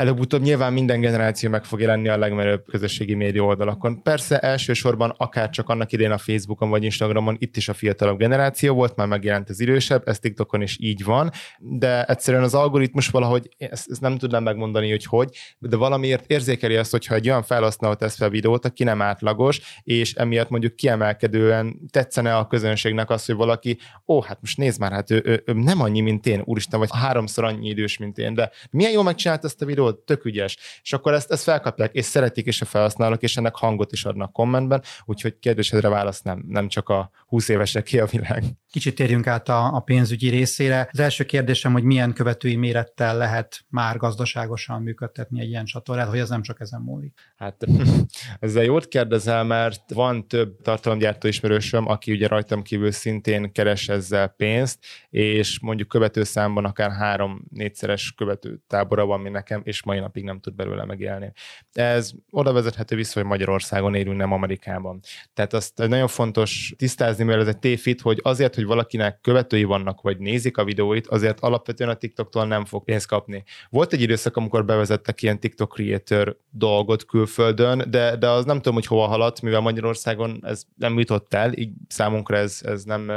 előbb-utóbb 0.00 0.42
nyilván 0.42 0.72
minden 0.72 1.00
generáció 1.00 1.50
meg 1.50 1.64
fog 1.64 1.80
jelenni 1.80 2.08
a 2.08 2.18
legmenőbb 2.18 2.64
közösségi 2.64 3.14
média 3.14 3.42
oldalakon. 3.42 4.02
Persze 4.02 4.38
elsősorban 4.38 5.14
akár 5.16 5.50
csak 5.50 5.68
annak 5.68 5.92
idén 5.92 6.10
a 6.10 6.18
Facebookon 6.18 6.70
vagy 6.70 6.84
Instagramon 6.84 7.36
itt 7.38 7.56
is 7.56 7.68
a 7.68 7.72
fiatalabb 7.72 8.18
generáció 8.18 8.74
volt, 8.74 8.96
már 8.96 9.06
megjelent 9.06 9.48
az 9.48 9.60
idősebb, 9.60 10.08
ez 10.08 10.18
TikTokon 10.18 10.62
is 10.62 10.76
így 10.80 11.04
van, 11.04 11.30
de 11.58 12.04
egyszerűen 12.04 12.42
az 12.42 12.54
algoritmus 12.54 13.08
valahogy, 13.08 13.48
ezt, 13.58 13.90
ezt 13.90 14.00
nem 14.00 14.18
tudnám 14.18 14.42
megmondani, 14.42 14.90
hogy 14.90 15.04
hogy, 15.04 15.28
de 15.58 15.76
valamiért 15.76 16.30
érzékeli 16.30 16.76
azt, 16.76 16.90
hogyha 16.90 17.14
egy 17.14 17.28
olyan 17.28 17.42
felhasználó 17.42 17.94
tesz 17.94 18.16
fel 18.16 18.30
videót, 18.30 18.64
aki 18.64 18.84
nem 18.84 19.02
átlagos, 19.02 19.60
és 19.82 20.14
emiatt 20.14 20.48
mondjuk 20.48 20.76
kiemelkedően 20.76 21.80
tetszene 21.90 22.36
a 22.36 22.46
közönségnek 22.46 23.10
az, 23.10 23.26
hogy 23.26 23.34
valaki, 23.34 23.78
ó, 24.06 24.22
hát 24.22 24.38
most 24.40 24.56
nézd 24.56 24.80
már, 24.80 24.92
hát 24.92 25.10
ő, 25.10 25.22
ő, 25.24 25.42
ő 25.46 25.52
nem 25.52 25.80
annyi, 25.80 26.00
mint 26.00 26.26
én, 26.26 26.42
úristen, 26.44 26.78
vagy 26.78 26.90
háromszor 26.92 27.44
annyi 27.44 27.68
idős, 27.68 27.98
mint 27.98 28.18
én, 28.18 28.34
de 28.34 28.50
milyen 28.70 28.92
jól 28.92 29.02
megcsinált 29.02 29.44
ezt 29.44 29.62
a 29.62 29.66
videót, 29.66 29.89
tudod, 29.90 30.04
tök 30.04 30.24
ügyes. 30.24 30.58
És 30.82 30.92
akkor 30.92 31.12
ezt, 31.12 31.30
ezt 31.30 31.42
felkapják, 31.42 31.94
és 31.94 32.04
szeretik 32.04 32.46
is 32.46 32.60
a 32.60 32.64
felhasználók, 32.64 33.22
és 33.22 33.36
ennek 33.36 33.54
hangot 33.54 33.92
is 33.92 34.04
adnak 34.04 34.32
kommentben, 34.32 34.82
úgyhogy 35.04 35.38
kérdésedre 35.38 35.88
válasz 35.88 36.22
nem, 36.22 36.44
nem 36.48 36.68
csak 36.68 36.88
a 36.88 37.10
20 37.26 37.48
évesek 37.48 37.82
ki 37.82 37.98
a 37.98 38.06
világ. 38.06 38.44
Kicsit 38.70 38.94
térjünk 38.94 39.26
át 39.26 39.48
a, 39.48 39.74
a 39.74 39.80
pénzügyi 39.80 40.28
részére. 40.28 40.88
Az 40.92 41.00
első 41.00 41.24
kérdésem, 41.24 41.72
hogy 41.72 41.82
milyen 41.82 42.12
követői 42.12 42.56
mérettel 42.56 43.16
lehet 43.16 43.64
már 43.68 43.96
gazdaságosan 43.96 44.82
működtetni 44.82 45.40
egy 45.40 45.48
ilyen 45.48 45.64
csatornát, 45.64 46.08
hogy 46.08 46.18
ez 46.18 46.28
nem 46.28 46.42
csak 46.42 46.60
ezen 46.60 46.80
múlik. 46.80 47.12
Hát 47.36 47.66
ezzel 48.40 48.62
jót 48.62 48.88
kérdezel, 48.88 49.44
mert 49.44 49.92
van 49.94 50.28
több 50.28 50.60
tartalomgyártó 50.62 51.28
ismerősöm, 51.28 51.88
aki 51.88 52.12
ugye 52.12 52.26
rajtam 52.26 52.62
kívül 52.62 52.90
szintén 52.90 53.52
keres 53.52 53.88
ezzel 53.88 54.28
pénzt, 54.28 54.78
és 55.08 55.60
mondjuk 55.60 55.88
követőszámban 55.88 56.64
akár 56.64 56.90
három-négyszeres 56.90 58.14
követő 58.16 58.60
tábora 58.66 59.06
van, 59.06 59.20
mi 59.20 59.28
nekem, 59.28 59.62
és 59.70 59.82
mai 59.82 59.98
napig 59.98 60.24
nem 60.24 60.40
tud 60.40 60.54
belőle 60.54 60.84
megélni. 60.84 61.32
Ez 61.72 62.10
oda 62.30 62.52
vezethető 62.52 62.96
vissza, 62.96 63.20
hogy 63.20 63.28
Magyarországon 63.28 63.94
élünk, 63.94 64.16
nem 64.16 64.32
Amerikában. 64.32 65.00
Tehát 65.34 65.52
azt 65.52 65.78
nagyon 65.88 66.08
fontos 66.08 66.74
tisztázni, 66.76 67.24
mert 67.24 67.40
ez 67.40 67.46
egy 67.46 67.58
tévhit, 67.58 68.00
hogy 68.00 68.20
azért, 68.22 68.54
hogy 68.54 68.64
valakinek 68.64 69.20
követői 69.20 69.64
vannak, 69.64 70.00
vagy 70.00 70.18
nézik 70.18 70.56
a 70.56 70.64
videóit, 70.64 71.06
azért 71.06 71.40
alapvetően 71.40 71.90
a 71.90 71.94
TikToktól 71.94 72.46
nem 72.46 72.64
fog 72.64 72.84
pénzt 72.84 73.06
kapni. 73.06 73.44
Volt 73.70 73.92
egy 73.92 74.00
időszak, 74.00 74.36
amikor 74.36 74.64
bevezettek 74.64 75.22
ilyen 75.22 75.40
TikTok 75.40 75.72
creator 75.72 76.38
dolgot 76.50 77.04
külföldön, 77.04 77.84
de, 77.90 78.16
de 78.16 78.28
az 78.28 78.44
nem 78.44 78.56
tudom, 78.56 78.74
hogy 78.74 78.86
hova 78.86 79.06
haladt, 79.06 79.42
mivel 79.42 79.60
Magyarországon 79.60 80.38
ez 80.42 80.62
nem 80.76 80.98
jutott 80.98 81.34
el, 81.34 81.52
így 81.52 81.70
számunkra 81.88 82.36
ez, 82.36 82.60
ez 82.62 82.84
nem 82.84 83.12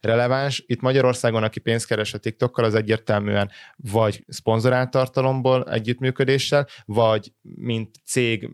releváns. 0.00 0.64
Itt 0.66 0.80
Magyarországon, 0.80 1.42
aki 1.42 1.60
pénzt 1.60 1.86
keres 1.86 2.14
a 2.14 2.18
TikTokkal, 2.18 2.64
az 2.64 2.74
egyértelműen 2.74 3.50
vagy 3.76 4.24
szponzorált 4.28 4.90
tartalomból 4.90 5.62
együttműködéssel, 5.98 6.66
vagy 6.84 7.32
mint 7.42 7.96
cég 8.04 8.50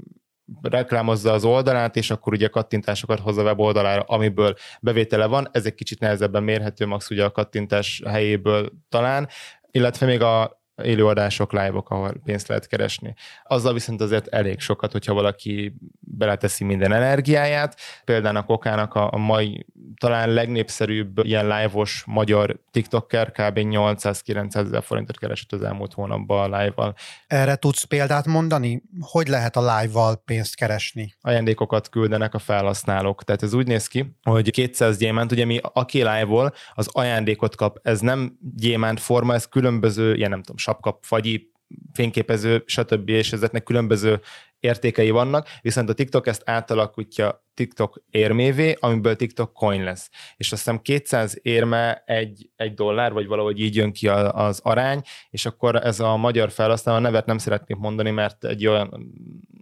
reklámozza 0.62 1.32
az 1.32 1.44
oldalát, 1.44 1.96
és 1.96 2.10
akkor 2.10 2.32
ugye 2.32 2.48
kattintásokat 2.48 3.20
hoz 3.20 3.36
a 3.36 3.42
weboldalára, 3.42 4.02
amiből 4.02 4.54
bevétele 4.80 5.26
van. 5.26 5.48
Ez 5.52 5.66
egy 5.66 5.74
kicsit 5.74 6.00
nehezebben 6.00 6.42
mérhető, 6.42 6.86
max 6.86 7.10
ugye 7.10 7.24
a 7.24 7.30
kattintás 7.30 8.02
helyéből 8.06 8.72
talán, 8.88 9.28
illetve 9.70 10.06
még 10.06 10.20
a 10.20 10.62
élőadások, 10.82 11.52
live-ok, 11.52 11.90
ahol 11.90 12.14
pénzt 12.24 12.48
lehet 12.48 12.66
keresni. 12.66 13.14
Azzal 13.42 13.72
viszont 13.72 14.00
azért 14.00 14.26
elég 14.26 14.60
sokat, 14.60 14.92
hogyha 14.92 15.14
valaki 15.14 15.74
beleteszi 16.00 16.64
minden 16.64 16.92
energiáját. 16.92 17.76
Például 18.04 18.36
a 18.36 18.42
Kokának 18.42 18.94
a, 18.94 19.12
a 19.12 19.16
mai 19.16 19.66
talán 20.00 20.30
legnépszerűbb 20.30 21.24
ilyen 21.24 21.44
live-os 21.44 22.02
magyar 22.06 22.60
TikToker 22.70 23.30
kb. 23.30 23.58
800-900 23.58 24.56
ezer 24.56 24.82
forintot 24.82 25.18
keresett 25.18 25.52
az 25.52 25.62
elmúlt 25.62 25.92
hónapban 25.92 26.52
a 26.52 26.58
live-val. 26.58 26.94
Erre 27.26 27.56
tudsz 27.56 27.82
példát 27.84 28.26
mondani? 28.26 28.82
Hogy 29.00 29.28
lehet 29.28 29.56
a 29.56 29.78
live-val 29.78 30.22
pénzt 30.24 30.56
keresni? 30.56 31.14
Ajándékokat 31.20 31.88
küldenek 31.88 32.34
a 32.34 32.38
felhasználók. 32.38 33.24
Tehát 33.24 33.42
ez 33.42 33.54
úgy 33.54 33.66
néz 33.66 33.86
ki, 33.86 34.16
hogy 34.22 34.50
200 34.50 34.96
gyémánt, 34.98 35.32
ugye 35.32 35.44
mi 35.44 35.60
aki 35.72 35.98
live-vol, 35.98 36.54
az 36.74 36.88
ajándékot 36.92 37.56
kap. 37.56 37.78
Ez 37.82 38.00
nem 38.00 38.38
gyémánt 38.54 39.00
forma, 39.00 39.34
ez 39.34 39.48
különböző, 39.48 40.14
ilyen 40.14 40.30
nem 40.30 40.40
tudom, 40.40 40.56
sapkap, 40.64 41.04
fagyi, 41.04 41.52
fényképező, 41.92 42.62
stb. 42.66 43.08
és 43.08 43.32
ezeknek 43.32 43.62
különböző 43.62 44.20
értékei 44.60 45.10
vannak, 45.10 45.48
viszont 45.60 45.88
a 45.88 45.92
TikTok 45.92 46.26
ezt 46.26 46.42
átalakítja 46.44 47.44
TikTok 47.54 48.02
érmévé, 48.10 48.76
amiből 48.80 49.16
TikTok 49.16 49.52
coin 49.52 49.84
lesz. 49.84 50.10
És 50.36 50.52
azt 50.52 50.64
hiszem 50.64 50.80
200 50.82 51.38
érme 51.42 52.02
egy, 52.06 52.50
egy 52.56 52.74
dollár, 52.74 53.12
vagy 53.12 53.26
valahogy 53.26 53.60
így 53.60 53.76
jön 53.76 53.92
ki 53.92 54.08
az 54.08 54.60
arány, 54.62 55.02
és 55.30 55.46
akkor 55.46 55.76
ez 55.76 56.00
a 56.00 56.16
magyar 56.16 56.50
felhasználó, 56.50 56.98
a 56.98 57.00
nevet 57.00 57.26
nem 57.26 57.38
szeretnék 57.38 57.78
mondani, 57.78 58.10
mert 58.10 58.44
egy 58.44 58.66
olyan 58.66 59.12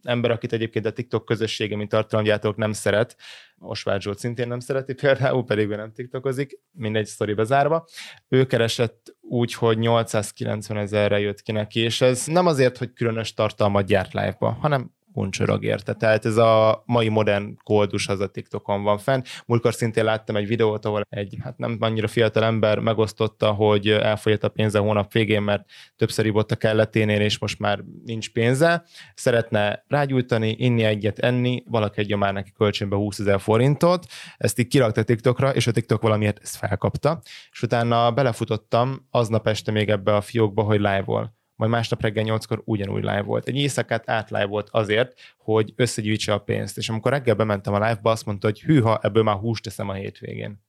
ember, 0.02 0.30
akit 0.30 0.52
egyébként 0.52 0.86
a 0.86 0.92
TikTok 0.92 1.24
közössége, 1.24 1.76
mint 1.76 1.88
tartalomgyártók 1.88 2.56
nem 2.56 2.72
szeret, 2.72 3.16
Osvágy 3.58 4.00
Zsolt 4.02 4.18
szintén 4.18 4.48
nem 4.48 4.60
szereti 4.60 4.94
például, 4.94 5.44
pedig 5.44 5.68
ő 5.68 5.76
nem 5.76 5.92
tiktokozik, 5.92 6.58
mindegy 6.72 7.06
sztori 7.06 7.34
bezárva. 7.34 7.86
Ő 8.28 8.46
keresett 8.46 9.16
úgy, 9.20 9.54
hogy 9.54 9.78
890 9.78 10.76
ezerre 10.76 11.18
jött 11.18 11.42
ki 11.42 11.52
neki, 11.52 11.80
és 11.80 12.00
ez 12.00 12.26
nem 12.26 12.46
azért, 12.46 12.78
hogy 12.78 12.92
különös 12.92 13.34
tartalmat 13.34 13.86
gyárt 13.86 14.12
live-ba, 14.12 14.50
hanem 14.60 14.90
uncsorog 15.12 15.64
érte. 15.64 15.94
Tehát 15.94 16.24
ez 16.24 16.36
a 16.36 16.82
mai 16.86 17.08
modern 17.08 17.56
koldus 17.64 18.08
az 18.08 18.20
a 18.20 18.26
TikTokon 18.26 18.82
van 18.82 18.98
fent. 18.98 19.28
Múltkor 19.46 19.74
szintén 19.74 20.04
láttam 20.04 20.36
egy 20.36 20.46
videót, 20.46 20.84
ahol 20.84 21.06
egy 21.08 21.36
hát 21.42 21.58
nem 21.58 21.76
annyira 21.80 22.08
fiatal 22.08 22.44
ember 22.44 22.78
megosztotta, 22.78 23.52
hogy 23.52 23.88
elfogyott 23.88 24.44
a 24.44 24.48
pénze 24.48 24.78
hónap 24.78 25.12
végén, 25.12 25.42
mert 25.42 25.64
többször 25.96 26.26
ivott 26.26 26.50
a 26.50 26.56
kelleténél, 26.56 27.20
és 27.20 27.38
most 27.38 27.58
már 27.58 27.80
nincs 28.04 28.30
pénze. 28.30 28.84
Szeretne 29.14 29.84
rágyújtani, 29.88 30.54
inni 30.58 30.82
egyet, 30.82 31.18
enni, 31.18 31.62
valaki 31.66 32.00
adja 32.00 32.16
már 32.16 32.32
neki 32.32 32.52
kölcsönbe 32.52 32.96
20 32.96 33.18
ezer 33.18 33.40
forintot, 33.40 34.06
ezt 34.36 34.58
így 34.58 34.68
kirakta 34.68 35.02
TikTokra, 35.02 35.54
és 35.54 35.66
a 35.66 35.70
TikTok 35.70 36.02
valamiért 36.02 36.38
ezt 36.42 36.56
felkapta, 36.56 37.20
és 37.52 37.62
utána 37.62 38.10
belefutottam 38.10 39.06
aznap 39.10 39.48
este 39.48 39.70
még 39.72 39.88
ebbe 39.88 40.14
a 40.14 40.20
fiókba, 40.20 40.62
hogy 40.62 40.78
live-vol 40.78 41.40
majd 41.62 41.74
másnap 41.74 42.02
reggel 42.02 42.24
8-kor 42.26 42.62
ugyanúgy 42.64 43.02
live 43.02 43.22
volt. 43.22 43.48
Egy 43.48 43.56
éjszakát 43.56 44.10
át 44.10 44.30
live 44.30 44.46
volt 44.46 44.68
azért, 44.70 45.20
hogy 45.38 45.72
összegyűjtse 45.76 46.32
a 46.32 46.38
pénzt. 46.38 46.78
És 46.78 46.88
amikor 46.88 47.10
reggel 47.10 47.34
bementem 47.34 47.74
a 47.74 47.88
live-ba, 47.88 48.10
azt 48.10 48.26
mondta, 48.26 48.46
hogy 48.46 48.60
hűha, 48.60 48.98
ebből 49.02 49.22
már 49.22 49.36
húst 49.36 49.62
teszem 49.62 49.88
a 49.88 49.92
hétvégén. 49.92 50.62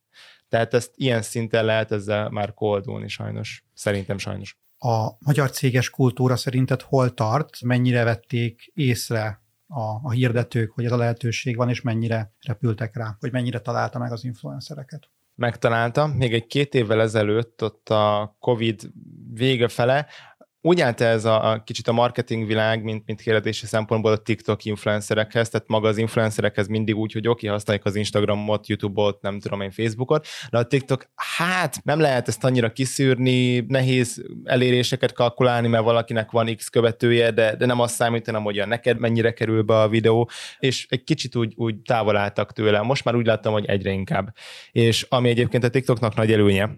Tehát 0.48 0.74
ezt 0.74 0.92
ilyen 0.94 1.22
szinten 1.22 1.64
lehet 1.64 1.92
ezzel 1.92 2.30
már 2.30 2.54
koldulni 2.54 3.08
sajnos. 3.08 3.64
Szerintem 3.74 4.18
sajnos. 4.18 4.58
A 4.78 5.08
magyar 5.18 5.50
céges 5.50 5.90
kultúra 5.90 6.36
szerinted 6.36 6.82
hol 6.82 7.14
tart? 7.14 7.62
Mennyire 7.62 8.04
vették 8.04 8.70
észre 8.74 9.42
a, 9.66 9.80
a 9.80 10.10
hirdetők, 10.10 10.70
hogy 10.70 10.84
ez 10.84 10.92
a 10.92 10.96
lehetőség 10.96 11.56
van, 11.56 11.68
és 11.68 11.80
mennyire 11.80 12.34
repültek 12.46 12.96
rá, 12.96 13.16
hogy 13.20 13.32
mennyire 13.32 13.58
találta 13.58 13.98
meg 13.98 14.12
az 14.12 14.24
influencereket? 14.24 15.08
Megtalálta. 15.34 16.06
Még 16.06 16.34
egy 16.34 16.46
két 16.46 16.74
évvel 16.74 17.00
ezelőtt, 17.00 17.62
ott 17.62 17.88
a 17.88 18.36
Covid 18.40 18.90
vége 19.32 19.68
fele, 19.68 20.06
úgy 20.66 20.80
állt 20.80 21.00
ez 21.00 21.24
a, 21.24 21.50
a 21.50 21.62
kicsit 21.62 21.88
a 21.88 21.92
marketing 21.92 22.46
világ, 22.46 22.82
mint, 22.82 23.02
mint 23.06 23.20
kérdési 23.20 23.66
szempontból 23.66 24.12
a 24.12 24.16
TikTok 24.16 24.64
influencerekhez, 24.64 25.48
tehát 25.48 25.68
maga 25.68 25.88
az 25.88 25.98
influencerekhez 25.98 26.66
mindig 26.66 26.96
úgy, 26.96 27.12
hogy 27.12 27.28
oké, 27.28 27.46
használják 27.46 27.84
az 27.84 27.94
Instagramot, 27.96 28.68
YouTube-ot, 28.68 29.22
nem 29.22 29.40
tudom 29.40 29.60
én, 29.60 29.70
Facebookot, 29.70 30.26
de 30.50 30.58
a 30.58 30.62
TikTok, 30.62 31.10
hát 31.36 31.80
nem 31.82 32.00
lehet 32.00 32.28
ezt 32.28 32.44
annyira 32.44 32.72
kiszűrni, 32.72 33.64
nehéz 33.68 34.24
eléréseket 34.44 35.12
kalkulálni, 35.12 35.68
mert 35.68 35.84
valakinek 35.84 36.30
van 36.30 36.56
X 36.56 36.68
követője, 36.68 37.30
de, 37.30 37.56
de 37.56 37.66
nem 37.66 37.80
azt 37.80 37.94
számítanám, 37.94 38.42
hogy 38.42 38.58
a 38.58 38.66
neked 38.66 38.98
mennyire 38.98 39.32
kerül 39.32 39.62
be 39.62 39.80
a 39.80 39.88
videó, 39.88 40.30
és 40.58 40.86
egy 40.88 41.04
kicsit 41.04 41.36
úgy, 41.36 41.52
úgy 41.56 41.76
távol 41.76 42.16
álltak 42.16 42.52
tőle. 42.52 42.82
Most 42.82 43.04
már 43.04 43.14
úgy 43.14 43.26
láttam, 43.26 43.52
hogy 43.52 43.66
egyre 43.66 43.90
inkább. 43.90 44.34
És 44.72 45.06
ami 45.08 45.28
egyébként 45.28 45.64
a 45.64 45.68
TikToknak 45.68 46.14
nagy 46.14 46.32
előnye, 46.32 46.70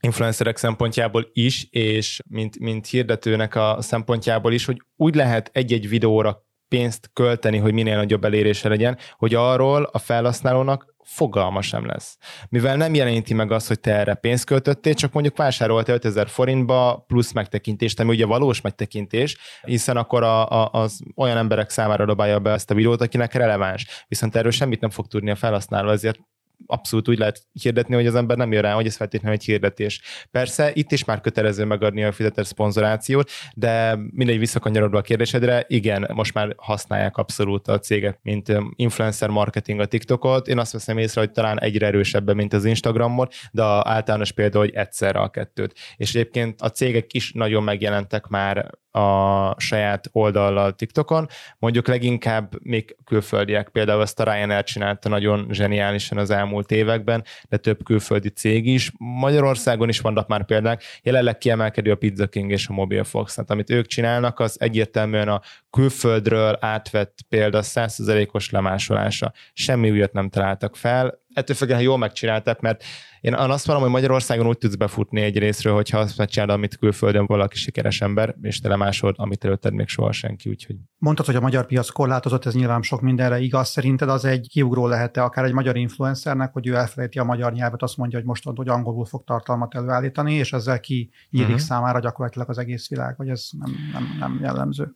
influencerek 0.00 0.56
szempontjából 0.56 1.28
is, 1.32 1.66
és 1.70 2.20
mint, 2.28 2.58
mint 2.58 2.86
hirdetőnek 2.86 3.54
a 3.54 3.76
szempontjából 3.80 4.52
is, 4.52 4.64
hogy 4.64 4.82
úgy 4.96 5.14
lehet 5.14 5.50
egy-egy 5.52 5.88
videóra 5.88 6.46
pénzt 6.68 7.10
költeni, 7.12 7.58
hogy 7.58 7.72
minél 7.72 7.96
nagyobb 7.96 8.24
elérése 8.24 8.68
legyen, 8.68 8.98
hogy 9.16 9.34
arról 9.34 9.82
a 9.82 9.98
felhasználónak 9.98 10.96
fogalma 11.04 11.62
sem 11.62 11.86
lesz. 11.86 12.16
Mivel 12.48 12.76
nem 12.76 12.94
jeleníti 12.94 13.34
meg 13.34 13.52
azt, 13.52 13.68
hogy 13.68 13.80
te 13.80 13.94
erre 13.94 14.14
pénzt 14.14 14.44
költöttél, 14.44 14.94
csak 14.94 15.12
mondjuk 15.12 15.36
vásárolt 15.36 15.88
5000 15.88 16.28
forintba 16.28 17.04
plusz 17.06 17.32
megtekintést, 17.32 18.00
ami 18.00 18.10
ugye 18.10 18.26
valós 18.26 18.60
megtekintés, 18.60 19.36
hiszen 19.62 19.96
akkor 19.96 20.22
a, 20.22 20.50
a, 20.50 20.70
az 20.72 21.00
olyan 21.16 21.36
emberek 21.36 21.70
számára 21.70 22.04
dobálja 22.04 22.38
be 22.38 22.50
ezt 22.50 22.70
a 22.70 22.74
videót, 22.74 23.00
akinek 23.00 23.34
releváns. 23.34 24.04
Viszont 24.08 24.36
erről 24.36 24.50
semmit 24.50 24.80
nem 24.80 24.90
fog 24.90 25.06
tudni 25.06 25.30
a 25.30 25.36
felhasználó, 25.36 25.90
ezért 25.90 26.18
abszolút 26.66 27.08
úgy 27.08 27.18
lehet 27.18 27.42
hirdetni, 27.52 27.94
hogy 27.94 28.06
az 28.06 28.14
ember 28.14 28.36
nem 28.36 28.52
jön 28.52 28.62
rá, 28.62 28.72
hogy 28.72 28.86
ez 28.86 28.96
feltétlenül 28.96 29.36
egy 29.36 29.44
hirdetés. 29.44 30.00
Persze 30.30 30.70
itt 30.72 30.92
is 30.92 31.04
már 31.04 31.20
kötelező 31.20 31.64
megadni 31.64 32.04
a 32.04 32.12
fizetett 32.12 32.44
szponzorációt, 32.44 33.30
de 33.54 33.98
mindegy 34.10 34.38
visszakanyarodva 34.38 34.98
a 34.98 35.02
kérdésedre, 35.02 35.64
igen, 35.68 36.10
most 36.14 36.34
már 36.34 36.54
használják 36.56 37.16
abszolút 37.16 37.68
a 37.68 37.78
cégek, 37.78 38.18
mint 38.22 38.52
influencer 38.74 39.28
marketing 39.28 39.80
a 39.80 39.86
TikTokot. 39.86 40.48
Én 40.48 40.58
azt 40.58 40.72
veszem 40.72 40.98
észre, 40.98 41.20
hogy 41.20 41.30
talán 41.30 41.60
egyre 41.60 41.86
erősebben, 41.86 42.36
mint 42.36 42.52
az 42.52 42.64
Instagramon, 42.64 43.28
de 43.50 43.62
általános 43.62 44.32
példa, 44.32 44.58
hogy 44.58 44.74
egyszerre 44.74 45.18
a 45.18 45.28
kettőt. 45.28 45.74
És 45.96 46.14
egyébként 46.14 46.60
a 46.60 46.70
cégek 46.70 47.12
is 47.12 47.32
nagyon 47.32 47.62
megjelentek 47.62 48.26
már 48.26 48.70
a 48.90 49.60
saját 49.60 50.08
oldallal 50.12 50.74
TikTokon. 50.74 51.26
Mondjuk 51.58 51.88
leginkább 51.88 52.52
még 52.62 52.96
külföldiek, 53.04 53.68
például 53.68 54.02
ezt 54.02 54.20
a 54.20 54.24
Ryanair 54.24 54.64
csinálta 54.64 55.08
nagyon 55.08 55.46
zseniálisan 55.50 56.18
az 56.18 56.30
elmúlt 56.30 56.47
években, 56.72 57.24
de 57.48 57.56
több 57.56 57.84
külföldi 57.84 58.28
cég 58.28 58.66
is. 58.66 58.92
Magyarországon 58.98 59.88
is 59.88 60.00
vannak 60.00 60.28
már 60.28 60.44
példák, 60.44 60.82
jelenleg 61.02 61.38
kiemelkedő 61.38 61.90
a 61.90 61.96
Pizza 61.96 62.26
King 62.26 62.50
és 62.50 62.68
a 62.68 62.72
Mobile 62.72 63.04
Fox. 63.04 63.36
Hát, 63.36 63.50
amit 63.50 63.70
ők 63.70 63.86
csinálnak, 63.86 64.40
az 64.40 64.60
egyértelműen 64.60 65.28
a 65.28 65.40
külföldről 65.70 66.56
átvett 66.60 67.18
példa 67.28 67.60
100%-os 67.62 68.50
lemásolása. 68.50 69.32
Semmi 69.52 69.90
újat 69.90 70.12
nem 70.12 70.28
találtak 70.28 70.76
fel, 70.76 71.26
ettől 71.34 71.56
függően 71.56 71.80
jól 71.80 71.98
megcsinálták, 71.98 72.60
mert 72.60 72.84
én 73.20 73.34
azt 73.34 73.66
mondom, 73.66 73.84
hogy 73.84 73.94
Magyarországon 73.94 74.46
úgy 74.46 74.58
tudsz 74.58 74.74
befutni 74.74 75.20
egy 75.20 75.38
részről, 75.38 75.74
hogyha 75.74 75.98
azt 75.98 76.18
megcsinálod, 76.18 76.54
amit 76.54 76.76
külföldön 76.76 77.26
valaki 77.26 77.56
sikeres 77.56 78.00
ember, 78.00 78.34
és 78.42 78.60
te 78.60 78.68
lemásod, 78.68 79.14
amit 79.18 79.44
előtted 79.44 79.72
még 79.72 79.88
soha 79.88 80.12
senki, 80.12 80.48
úgyhogy. 80.48 80.76
Mondtad, 80.98 81.26
hogy 81.26 81.34
a 81.34 81.40
magyar 81.40 81.66
piac 81.66 81.88
korlátozott, 81.88 82.44
ez 82.44 82.54
nyilván 82.54 82.82
sok 82.82 83.00
mindenre 83.00 83.38
igaz. 83.38 83.68
Szerinted 83.68 84.08
az 84.08 84.24
egy 84.24 84.46
kiugró 84.48 84.86
lehet-e 84.86 85.22
akár 85.22 85.44
egy 85.44 85.52
magyar 85.52 85.76
influencernek, 85.76 86.52
hogy 86.52 86.66
ő 86.66 86.74
elfelejti 86.74 87.18
a 87.18 87.24
magyar 87.24 87.52
nyelvet, 87.52 87.82
azt 87.82 87.96
mondja, 87.96 88.18
hogy 88.18 88.26
most 88.26 88.44
hogy 88.54 88.68
angolul 88.68 89.04
fog 89.04 89.24
tartalmat 89.24 89.74
előállítani, 89.74 90.34
és 90.34 90.52
ezzel 90.52 90.80
ki 90.80 91.10
nyílik 91.30 91.48
uh-huh. 91.48 91.62
számára 91.62 92.00
gyakorlatilag 92.00 92.48
az 92.48 92.58
egész 92.58 92.88
világ, 92.88 93.14
vagy 93.16 93.28
ez 93.28 93.48
nem, 93.58 93.74
nem, 93.92 94.16
nem 94.18 94.38
jellemző? 94.42 94.94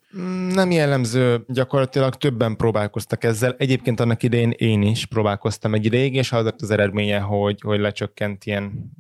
Nem 0.55 0.71
jellemző, 0.71 1.45
gyakorlatilag 1.49 2.15
többen 2.15 2.57
próbálkoztak 2.57 3.25
ezzel. 3.25 3.55
Egyébként 3.59 4.01
annak 4.01 4.23
idején 4.23 4.51
én 4.51 4.83
is 4.83 5.07
próbálkoztam 5.07 5.75
egy 5.75 5.85
ideig, 5.85 6.15
és 6.15 6.33
az 6.33 6.53
az 6.59 6.71
eredménye, 6.71 7.19
hogy, 7.19 7.61
hogy 7.61 7.81
lecsökkent 8.13 8.47
ilyen 8.47 8.93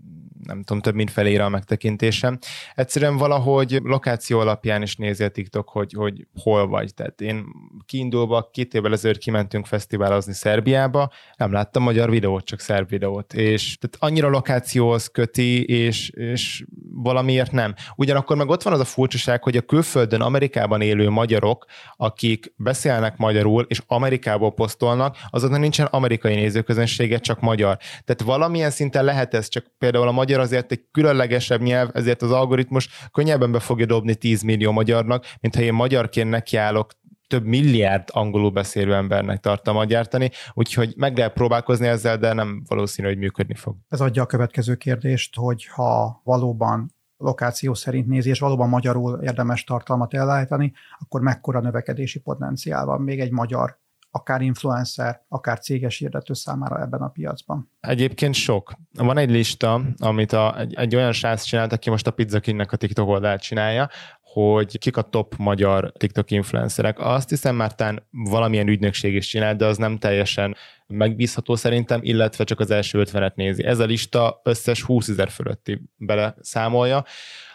nem 0.46 0.62
tudom, 0.62 0.82
több 0.82 0.94
mint 0.94 1.10
felére 1.10 1.44
a 1.44 1.48
megtekintésem. 1.48 2.38
Egyszerűen 2.74 3.16
valahogy 3.16 3.80
lokáció 3.82 4.38
alapján 4.38 4.82
is 4.82 4.96
nézi 4.96 5.24
a 5.24 5.28
TikTok, 5.28 5.68
hogy, 5.68 5.92
hogy 5.92 6.26
hol 6.42 6.68
vagy. 6.68 6.94
Tehát 6.94 7.20
én 7.20 7.44
kiindulva 7.86 8.48
két 8.52 8.74
évvel 8.74 8.92
ezelőtt 8.92 9.18
kimentünk 9.18 9.66
fesztiválozni 9.66 10.32
Szerbiába, 10.32 11.10
nem 11.36 11.52
láttam 11.52 11.82
magyar 11.82 12.10
videót, 12.10 12.44
csak 12.44 12.60
szerb 12.60 12.88
videót, 12.88 13.34
és 13.34 13.78
tehát 13.80 14.12
annyira 14.12 14.28
lokációhoz 14.28 15.06
köti, 15.06 15.64
és, 15.64 16.10
és 16.10 16.64
valamiért 16.94 17.52
nem. 17.52 17.74
Ugyanakkor 17.96 18.36
meg 18.36 18.48
ott 18.48 18.62
van 18.62 18.72
az 18.72 18.80
a 18.80 18.84
furcsaság, 18.84 19.42
hogy 19.42 19.56
a 19.56 19.62
külföldön, 19.62 20.20
Amerikában 20.20 20.80
élő 20.80 21.08
magyarok, 21.08 21.64
akik 21.96 22.52
beszélnek 22.56 23.16
magyarul, 23.16 23.64
és 23.68 23.82
Amerikából 23.86 24.52
posztolnak, 24.52 25.16
azoknak 25.30 25.60
nincsen 25.60 25.86
amerikai 25.86 26.34
nézőközönsége, 26.34 27.18
csak 27.18 27.40
magyar. 27.40 27.76
Tehát 27.76 28.22
valamilyen 28.24 28.70
szinten 28.70 29.04
lehet 29.04 29.34
ez, 29.34 29.48
csak 29.48 29.66
például 29.78 30.08
a 30.08 30.12
magyar 30.12 30.31
azért 30.40 30.72
egy 30.72 30.84
különlegesebb 30.90 31.60
nyelv, 31.62 31.90
ezért 31.92 32.22
az 32.22 32.30
algoritmus 32.30 32.88
könnyebben 33.12 33.52
be 33.52 33.60
fogja 33.60 33.86
dobni 33.86 34.14
10 34.14 34.42
millió 34.42 34.70
magyarnak, 34.70 35.24
mint 35.40 35.54
ha 35.54 35.60
én 35.60 35.72
magyarként 35.72 36.30
nekiállok 36.30 36.90
több 37.32 37.44
milliárd 37.44 38.08
angolul 38.12 38.50
beszélő 38.50 38.94
embernek 38.94 39.40
tartalmat 39.40 39.86
gyártani, 39.86 40.30
úgyhogy 40.52 40.94
meg 40.96 41.16
lehet 41.16 41.32
próbálkozni 41.32 41.86
ezzel, 41.86 42.18
de 42.18 42.32
nem 42.32 42.62
valószínű, 42.68 43.08
hogy 43.08 43.18
működni 43.18 43.54
fog. 43.54 43.76
Ez 43.88 44.00
adja 44.00 44.22
a 44.22 44.26
következő 44.26 44.74
kérdést, 44.74 45.36
hogy 45.36 45.66
ha 45.66 46.20
valóban 46.24 46.94
lokáció 47.16 47.74
szerint 47.74 48.06
nézi, 48.06 48.28
és 48.28 48.38
valóban 48.38 48.68
magyarul 48.68 49.22
érdemes 49.22 49.64
tartalmat 49.64 50.14
elállítani, 50.14 50.72
akkor 50.98 51.20
mekkora 51.20 51.60
növekedési 51.60 52.20
potenciál 52.20 52.84
van 52.84 53.00
még 53.00 53.20
egy 53.20 53.30
magyar 53.30 53.80
akár 54.14 54.40
influencer, 54.40 55.22
akár 55.28 55.58
céges 55.58 55.98
hirdető 55.98 56.34
számára 56.34 56.80
ebben 56.80 57.00
a 57.00 57.08
piacban? 57.08 57.70
Egyébként 57.80 58.34
sok. 58.34 58.72
Van 58.92 59.18
egy 59.18 59.30
lista, 59.30 59.80
amit 59.98 60.32
a, 60.32 60.58
egy, 60.58 60.74
egy 60.74 60.96
olyan 60.96 61.12
srác 61.12 61.42
csinált, 61.42 61.72
aki 61.72 61.90
most 61.90 62.06
a 62.06 62.10
Pizza 62.10 62.40
King-nek 62.40 62.72
a 62.72 62.76
TikTok 62.76 63.08
oldalt 63.08 63.42
csinálja, 63.42 63.90
hogy 64.32 64.78
kik 64.78 64.96
a 64.96 65.02
top 65.02 65.34
magyar 65.36 65.92
TikTok 65.96 66.30
influencerek. 66.30 66.98
Azt 66.98 67.28
hiszem 67.28 67.56
már 67.56 67.74
tán 67.74 68.06
valamilyen 68.10 68.68
ügynökség 68.68 69.14
is 69.14 69.26
csinál, 69.26 69.56
de 69.56 69.66
az 69.66 69.76
nem 69.76 69.98
teljesen 69.98 70.56
megbízható 70.86 71.54
szerintem, 71.54 72.00
illetve 72.02 72.44
csak 72.44 72.60
az 72.60 72.70
első 72.70 73.02
50-et 73.06 73.34
nézi. 73.34 73.64
Ez 73.64 73.78
a 73.78 73.84
lista 73.84 74.40
összes 74.44 74.82
20 74.82 75.08
ezer 75.08 75.30
fölötti 75.30 75.82
bele 75.96 76.34
számolja. 76.40 77.04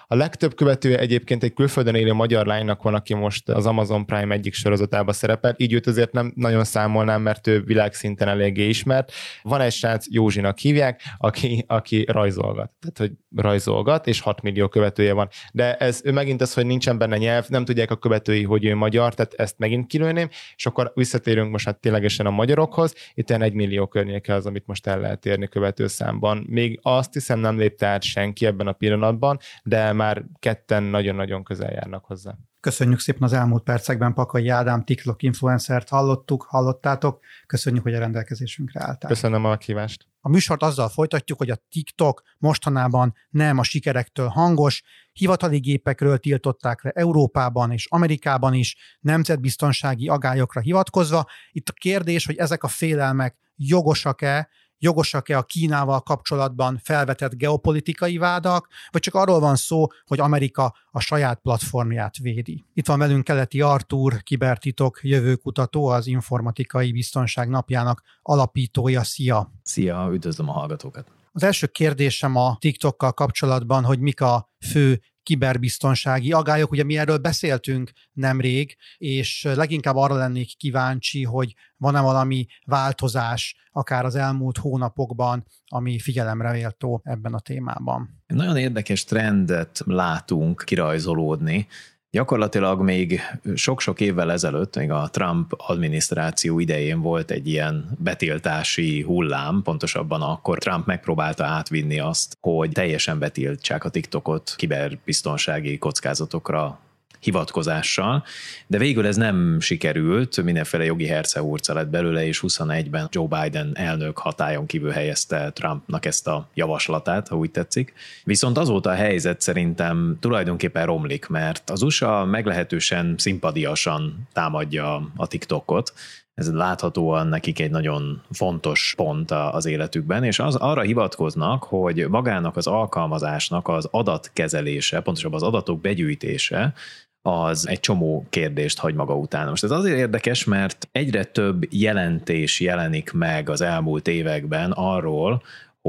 A 0.10 0.16
legtöbb 0.16 0.56
követője 0.56 1.00
egyébként 1.00 1.44
egy 1.44 1.54
külföldön 1.54 1.96
élő 1.96 2.14
magyar 2.14 2.46
lánynak 2.46 2.84
van, 2.84 2.94
aki 2.94 3.14
most 3.14 3.50
az 3.50 3.66
Amazon 3.66 4.06
Prime 4.06 4.34
egyik 4.34 4.54
sorozatába 4.54 5.14
szerepel, 5.14 5.54
így 5.58 5.74
őt 5.74 5.88
azért 5.88 6.12
nem 6.12 6.32
nagyon 6.36 6.64
számolnám, 6.64 7.22
mert 7.22 7.48
ő 7.48 7.62
világszinten 7.62 8.28
eléggé 8.28 8.68
ismert. 8.68 9.12
Van 9.42 9.62
egy 9.62 9.72
srác, 9.72 10.06
Józsinak 10.10 10.58
hívják, 10.58 11.02
aki, 11.18 11.64
aki 11.68 12.06
rajzolgat. 12.08 12.72
Tehát, 12.80 12.98
hogy 12.98 13.12
rajzolgat, 13.36 14.08
és 14.08 14.20
6 14.20 14.42
millió 14.42 14.68
követője 14.68 15.14
van. 15.14 15.28
De 15.54 15.76
ez 15.76 16.02
ő 16.04 16.12
megint 16.12 16.42
az, 16.42 16.54
hogy 16.54 16.66
nincsen 16.66 16.98
benne 16.98 17.18
nyelv, 17.18 17.46
nem 17.48 17.66
tudják 17.66 17.92
a 17.92 17.96
követői, 17.96 18.44
hogy 18.44 18.66
ő 18.66 18.76
magyar, 18.76 19.14
tehát 19.14 19.34
ezt 19.34 19.58
megint 19.58 19.88
kilőném, 19.88 20.30
és 20.56 20.66
akkor 20.66 20.92
visszatérünk 20.96 21.52
most 21.52 21.66
hát 21.66 21.80
ténylegesen 21.80 22.26
a 22.26 22.32
magyarokhoz. 22.32 22.94
Itt 23.14 23.32
egy 23.32 23.54
millió 23.54 23.88
környéke 23.88 24.34
az, 24.34 24.46
amit 24.46 24.68
most 24.68 24.88
el 24.88 25.00
lehet 25.00 25.26
érni 25.26 25.48
követőszámban. 25.48 26.46
Még 26.50 26.80
azt 26.82 27.14
hiszem 27.14 27.40
nem 27.40 27.58
lépte 27.58 27.88
át 27.88 28.04
senki 28.04 28.46
ebben 28.46 28.68
a 28.68 28.72
pillanatban, 28.72 29.40
de 29.64 29.96
már 29.98 30.26
ketten 30.40 30.84
nagyon-nagyon 30.84 31.44
közel 31.44 31.72
járnak 31.72 32.06
hozzá. 32.06 32.36
Köszönjük 32.60 33.00
szépen 33.00 33.24
az 33.24 33.34
elmúlt 33.34 33.64
percekben 33.64 34.14
Pakai 34.14 34.48
Ádám, 34.48 34.84
TikTok 34.84 35.24
influencert 35.24 35.90
hallottuk, 35.90 36.46
hallottátok. 36.50 37.20
Köszönjük, 37.46 37.84
hogy 37.84 37.94
a 37.94 38.00
rendelkezésünkre 38.00 38.84
álltál. 38.84 39.10
Köszönöm 39.10 39.46
a 39.46 39.58
kívást. 39.58 40.06
A 40.20 40.30
műsort 40.30 40.64
azzal 40.64 40.90
folytatjuk, 40.90 41.38
hogy 41.38 41.50
a 41.50 41.58
TikTok 41.70 42.22
mostanában 42.38 43.14
nem 43.30 43.58
a 43.58 43.64
sikerektől 43.64 44.28
hangos, 44.28 44.84
hivatali 45.14 45.60
gépekről 45.60 46.18
tiltották 46.18 46.84
le 46.84 46.90
Európában 46.90 47.72
és 47.72 47.88
Amerikában 47.90 48.54
is, 48.54 48.98
nemzetbiztonsági 49.00 50.08
agályokra 50.08 50.62
hivatkozva. 50.62 51.26
Itt 51.52 51.70
a 51.70 51.74
kérdés, 51.74 52.26
hogy 52.26 52.38
ezek 52.38 52.64
a 52.64 52.68
félelmek 52.68 53.38
jogosak-e, 53.56 54.50
jogosak-e 54.80 55.38
a 55.38 55.44
Kínával 55.44 56.02
kapcsolatban 56.02 56.80
felvetett 56.84 57.36
geopolitikai 57.36 58.18
vádak, 58.18 58.68
vagy 58.92 59.02
csak 59.02 59.14
arról 59.14 59.40
van 59.40 59.56
szó, 59.56 59.88
hogy 60.06 60.20
Amerika 60.20 60.76
a 60.92 61.00
saját 61.00 61.40
platformját 61.40 62.18
védi. 62.18 62.66
Itt 62.74 62.88
van 62.88 63.00
velünk 63.00 63.24
Keleti 63.24 63.62
Artúr, 63.62 64.24
kibertitok 64.24 65.00
jövőkutató, 65.02 65.88
az 65.88 66.08
Informatikai 66.08 66.92
Biztonság 66.92 67.50
Napjának 67.50 68.02
alapítója. 68.22 69.04
Szia! 69.04 69.52
Szia, 69.64 70.10
üdvözlöm 70.12 70.50
a 70.50 70.52
hallgatókat! 70.52 71.08
Az 71.32 71.44
első 71.44 71.68
kérdésem 71.68 72.36
a 72.36 72.58
TikTokkal 72.60 73.14
kapcsolatban, 73.14 73.84
hogy 73.84 74.00
mik 74.00 74.22
a 74.22 74.50
fő 74.66 75.02
kiberbiztonsági 75.28 76.32
agályok. 76.32 76.72
Ugye 76.72 76.84
mi 76.84 76.98
erről 76.98 77.18
beszéltünk 77.18 77.92
nemrég, 78.14 78.76
és 78.98 79.48
leginkább 79.56 79.96
arra 79.96 80.16
lennék 80.16 80.58
kíváncsi, 80.58 81.24
hogy 81.24 81.54
van-e 81.78 82.00
valami 82.00 82.46
változás 82.66 83.56
akár 83.72 84.06
az 84.06 84.16
elmúlt 84.16 84.58
hónapokban, 84.58 85.46
ami 85.66 86.00
figyelemre 86.00 86.52
méltó 86.52 87.02
ebben 87.04 87.34
a 87.34 87.40
témában. 87.40 88.22
Nagyon 88.28 88.58
érdekes 88.58 89.04
trendet 89.04 89.82
látunk 89.86 90.64
kirajzolódni, 90.66 91.68
Gyakorlatilag 92.12 92.82
még 92.82 93.22
sok-sok 93.56 94.00
évvel 94.00 94.32
ezelőtt, 94.32 94.76
még 94.76 94.92
a 94.92 95.10
Trump 95.12 95.54
adminisztráció 95.58 96.60
idején 96.60 97.02
volt 97.02 97.32
egy 97.32 97.48
ilyen 97.48 97.98
betiltási 98.00 99.02
hullám, 99.02 99.62
pontosabban 99.62 100.22
akkor 100.22 100.58
Trump 100.58 100.86
megpróbálta 100.86 101.46
átvinni 101.46 102.00
azt, 102.00 102.38
hogy 102.42 102.72
teljesen 102.72 103.20
betiltsák 103.20 103.84
a 103.84 103.90
TikTokot 103.90 104.54
kiberbiztonsági 104.58 105.78
kockázatokra 105.78 106.80
hivatkozással, 107.20 108.24
de 108.68 108.78
végül 108.78 109.08
ez 109.08 109.16
nem 109.16 109.60
sikerült, 109.60 110.44
mindenféle 110.44 110.86
jogi 110.86 111.08
herceúrca 111.08 111.74
lett 111.74 111.88
belőle, 111.88 112.26
és 112.26 112.44
21-ben 112.48 113.08
Joe 113.12 113.28
Biden 113.28 113.72
elnök 113.74 114.18
hatályon 114.18 114.66
kívül 114.66 114.92
helyezte 114.92 115.52
Trumpnak 115.52 116.06
ezt 116.06 116.28
a 116.28 116.50
javaslatát, 116.54 117.28
ha 117.28 117.38
úgy 117.38 117.52
tetszik. 117.52 117.94
Viszont 118.24 118.58
azóta 118.58 118.90
a 118.90 118.94
helyzet 118.94 119.42
szerintem 119.42 120.18
tulajdonképpen 120.20 120.86
romlik, 120.86 121.28
mert 121.28 121.70
az 121.70 121.82
USA 121.82 122.26
meglehetősen 122.26 123.16
szimpadiasan 123.18 124.28
támadja 124.34 125.12
a 125.16 125.28
TikTokot, 125.28 125.94
ez 126.38 126.54
láthatóan 126.54 127.28
nekik 127.28 127.60
egy 127.60 127.72
nagyon 127.72 128.22
fontos 128.32 128.94
pont 128.98 129.32
az 129.32 129.66
életükben, 129.66 130.24
és 130.24 130.40
az 130.40 130.56
arra 130.56 130.82
hivatkoznak, 130.82 131.64
hogy 131.64 132.08
magának 132.10 132.56
az 132.58 132.68
alkalmazásnak 132.68 133.68
az 133.68 133.88
adatkezelése, 133.92 135.00
pontosabban 135.00 135.42
az 135.42 135.48
adatok 135.48 135.82
begyűjtése, 135.82 136.74
az 137.22 137.68
egy 137.68 137.80
csomó 137.80 138.26
kérdést 138.30 138.80
hagy 138.80 138.94
maga 138.94 139.16
után. 139.16 139.50
Most 139.50 139.64
ez 139.64 139.72
azért 139.72 139.98
érdekes, 139.98 140.44
mert 140.44 140.88
egyre 140.92 141.24
több 141.24 141.74
jelentés 141.74 142.60
jelenik 142.60 143.12
meg 143.12 143.50
az 143.50 143.62
elmúlt 143.62 144.08
években 144.08 144.72
arról, 144.72 145.42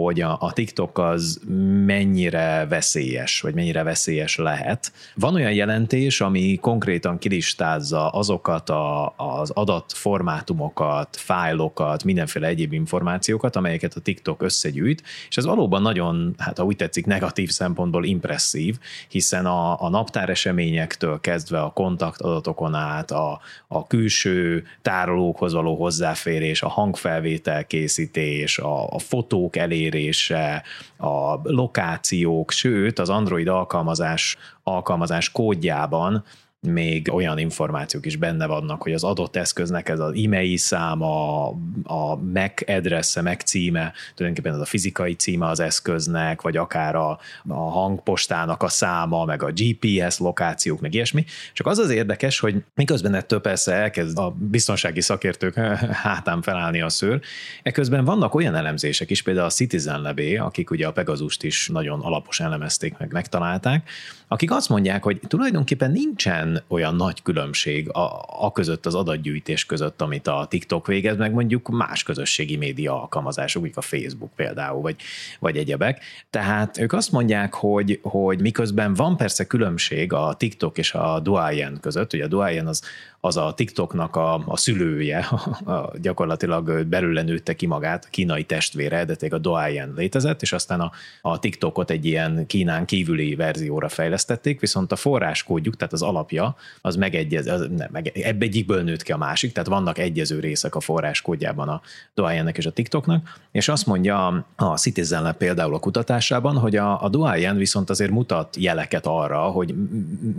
hogy 0.04 0.20
a, 0.20 0.37
a 0.40 0.52
TikTok 0.52 0.98
az 0.98 1.40
mennyire 1.87 2.66
veszélyes, 2.68 3.40
vagy 3.40 3.54
mennyire 3.54 3.82
veszélyes 3.82 4.37
lehet. 4.37 4.92
Van 5.14 5.34
olyan 5.34 5.52
jelentés, 5.52 6.20
ami 6.20 6.58
konkrétan 6.61 7.18
kilistázza 7.18 8.08
azokat 8.08 8.70
a, 8.70 9.14
az 9.16 9.50
adatformátumokat, 9.50 11.16
fájlokat, 11.16 12.04
mindenféle 12.04 12.46
egyéb 12.46 12.72
információkat, 12.72 13.56
amelyeket 13.56 13.94
a 13.94 14.00
TikTok 14.00 14.42
összegyűjt, 14.42 15.02
és 15.28 15.37
ez 15.37 15.44
valóban 15.44 15.82
nagyon, 15.82 16.34
hát 16.38 16.58
ha 16.58 16.64
úgy 16.64 16.76
tetszik, 16.76 17.06
negatív 17.06 17.50
szempontból 17.50 18.04
impresszív, 18.04 18.78
hiszen 19.08 19.46
a, 19.46 19.82
a 19.82 19.88
naptár 19.88 20.28
eseményektől 20.28 21.20
kezdve 21.20 21.61
a 21.61 21.70
kontaktadatokon 21.70 22.74
át, 22.74 23.11
a, 23.11 23.40
a 23.68 23.87
külső 23.87 24.64
tárolókhoz 24.82 25.52
való 25.52 25.74
hozzáférés, 25.74 26.62
a 26.62 26.68
hangfelvétel 26.68 27.64
készítés, 27.64 28.58
a, 28.58 28.90
a 28.90 28.98
fotók 28.98 29.56
elé 29.56 29.88
elérése, 29.88 30.62
a 30.96 31.35
lokációk, 31.42 32.51
sőt 32.51 32.98
az 32.98 33.09
Android 33.09 33.48
alkalmazás, 33.48 34.37
alkalmazás 34.62 35.31
kódjában 35.31 36.24
még 36.60 37.12
olyan 37.12 37.38
információk 37.38 38.06
is 38.06 38.16
benne 38.16 38.46
vannak, 38.46 38.82
hogy 38.82 38.92
az 38.92 39.04
adott 39.04 39.36
eszköznek 39.36 39.88
ez 39.88 39.98
az 39.98 40.12
e-mail 40.24 40.56
száma, 40.56 41.46
a 41.82 42.16
MAC 42.34 42.70
adresse, 42.70 43.22
MAC 43.22 43.44
címe, 43.44 43.92
tulajdonképpen 44.14 44.56
ez 44.56 44.66
a 44.66 44.70
fizikai 44.70 45.14
címe 45.14 45.46
az 45.46 45.60
eszköznek, 45.60 46.42
vagy 46.42 46.56
akár 46.56 46.94
a, 46.94 47.18
a 47.48 47.54
hangpostának 47.54 48.62
a 48.62 48.68
száma, 48.68 49.24
meg 49.24 49.42
a 49.42 49.52
GPS 49.54 50.18
lokációk, 50.18 50.80
meg 50.80 50.94
ilyesmi. 50.94 51.24
Csak 51.52 51.66
az 51.66 51.78
az 51.78 51.90
érdekes, 51.90 52.38
hogy 52.38 52.64
miközben 52.74 53.14
ettől 53.14 53.40
persze 53.40 53.72
elkezd 53.72 54.18
a 54.18 54.30
biztonsági 54.30 55.00
szakértők 55.00 55.54
hátán 56.04 56.42
felállni 56.42 56.80
a 56.80 56.88
szőr, 56.88 57.20
eközben 57.62 58.04
vannak 58.04 58.34
olyan 58.34 58.54
elemzések 58.54 59.10
is, 59.10 59.22
például 59.22 59.46
a 59.46 59.50
Citizen 59.50 60.00
Lebé, 60.00 60.36
akik 60.36 60.70
ugye 60.70 60.86
a 60.86 60.92
Pegazust 60.92 61.42
is 61.42 61.68
nagyon 61.68 62.00
alapos 62.00 62.40
elemezték, 62.40 62.98
meg 62.98 63.12
megtalálták, 63.12 63.90
akik 64.28 64.50
azt 64.50 64.68
mondják, 64.68 65.02
hogy 65.02 65.20
tulajdonképpen 65.28 65.90
nincsen 65.90 66.47
nincsen 66.48 66.64
olyan 66.68 66.94
nagy 66.94 67.22
különbség 67.22 67.90
a, 67.92 68.24
a 68.26 68.52
között, 68.52 68.87
az 68.87 68.94
adatgyűjtés 68.94 69.66
között, 69.66 70.02
amit 70.02 70.26
a 70.26 70.46
TikTok 70.50 70.87
végez, 70.87 71.16
meg 71.16 71.32
mondjuk 71.32 71.68
más 71.68 72.02
közösségi 72.02 72.56
média 72.56 73.00
alkalmazások, 73.00 73.62
úgy 73.62 73.72
a 73.74 73.80
Facebook 73.80 74.30
például, 74.37 74.80
vagy, 74.80 74.96
vagy 75.38 75.56
egyebek. 75.56 76.00
Tehát 76.30 76.78
ők 76.78 76.92
azt 76.92 77.12
mondják, 77.12 77.54
hogy, 77.54 77.98
hogy 78.02 78.40
miközben 78.40 78.94
van 78.94 79.16
persze 79.16 79.46
különbség 79.46 80.12
a 80.12 80.34
TikTok 80.34 80.78
és 80.78 80.94
a 80.94 81.20
Duayen 81.20 81.78
között, 81.80 82.12
ugye 82.12 82.24
a 82.24 82.28
Duayen 82.28 82.66
az, 82.66 82.82
az 83.20 83.37
a 83.37 83.54
TikToknak 83.54 84.16
a, 84.16 84.42
a 84.46 84.57
szülője, 84.57 85.18
a, 85.64 85.70
a, 85.70 85.92
gyakorlatilag 86.00 86.85
belőle 86.85 87.22
nőtte 87.22 87.54
ki 87.54 87.66
magát, 87.66 88.04
a 88.04 88.09
kínai 88.11 88.44
testvére, 88.44 89.04
de 89.04 89.16
a 89.31 89.38
Douyin 89.38 89.92
létezett, 89.96 90.42
és 90.42 90.52
aztán 90.52 90.81
a, 90.81 90.90
a 91.22 91.38
TikTokot 91.38 91.90
egy 91.90 92.04
ilyen 92.04 92.46
Kínán 92.46 92.85
kívüli 92.85 93.35
verzióra 93.35 93.88
fejlesztették, 93.88 94.61
viszont 94.61 94.92
a 94.92 94.96
forráskódjuk, 94.96 95.76
tehát 95.76 95.92
az 95.92 96.02
alapja, 96.02 96.57
az 96.81 96.96
megegyez, 96.96 97.46
az, 97.46 97.68
nem, 97.76 97.88
meg, 97.92 98.18
ebbe 98.18 98.44
egyikből 98.44 98.83
nőtt 98.83 99.02
ki 99.02 99.12
a 99.12 99.16
másik, 99.16 99.52
tehát 99.52 99.68
vannak 99.68 99.98
egyező 99.98 100.40
részek 100.40 100.74
a 100.74 100.81
forráskódjában 100.81 101.68
a 101.68 101.81
Douyin-nek 102.14 102.57
és 102.57 102.66
a 102.66 102.72
TikToknak, 102.72 103.38
és 103.52 103.68
azt 103.68 103.87
mondja 103.87 104.46
a 104.57 104.76
Citizen 104.76 105.22
Lab 105.22 105.37
például 105.37 105.74
a 105.74 105.78
kutatásában, 105.78 106.59
hogy 106.59 106.76
a, 106.76 107.02
a 107.02 107.09
Douyin 107.09 107.57
viszont 107.57 107.90
azért 107.90 108.11
mutat 108.11 108.57
jeleket 108.57 109.07
arra, 109.07 109.40
hogy 109.40 109.74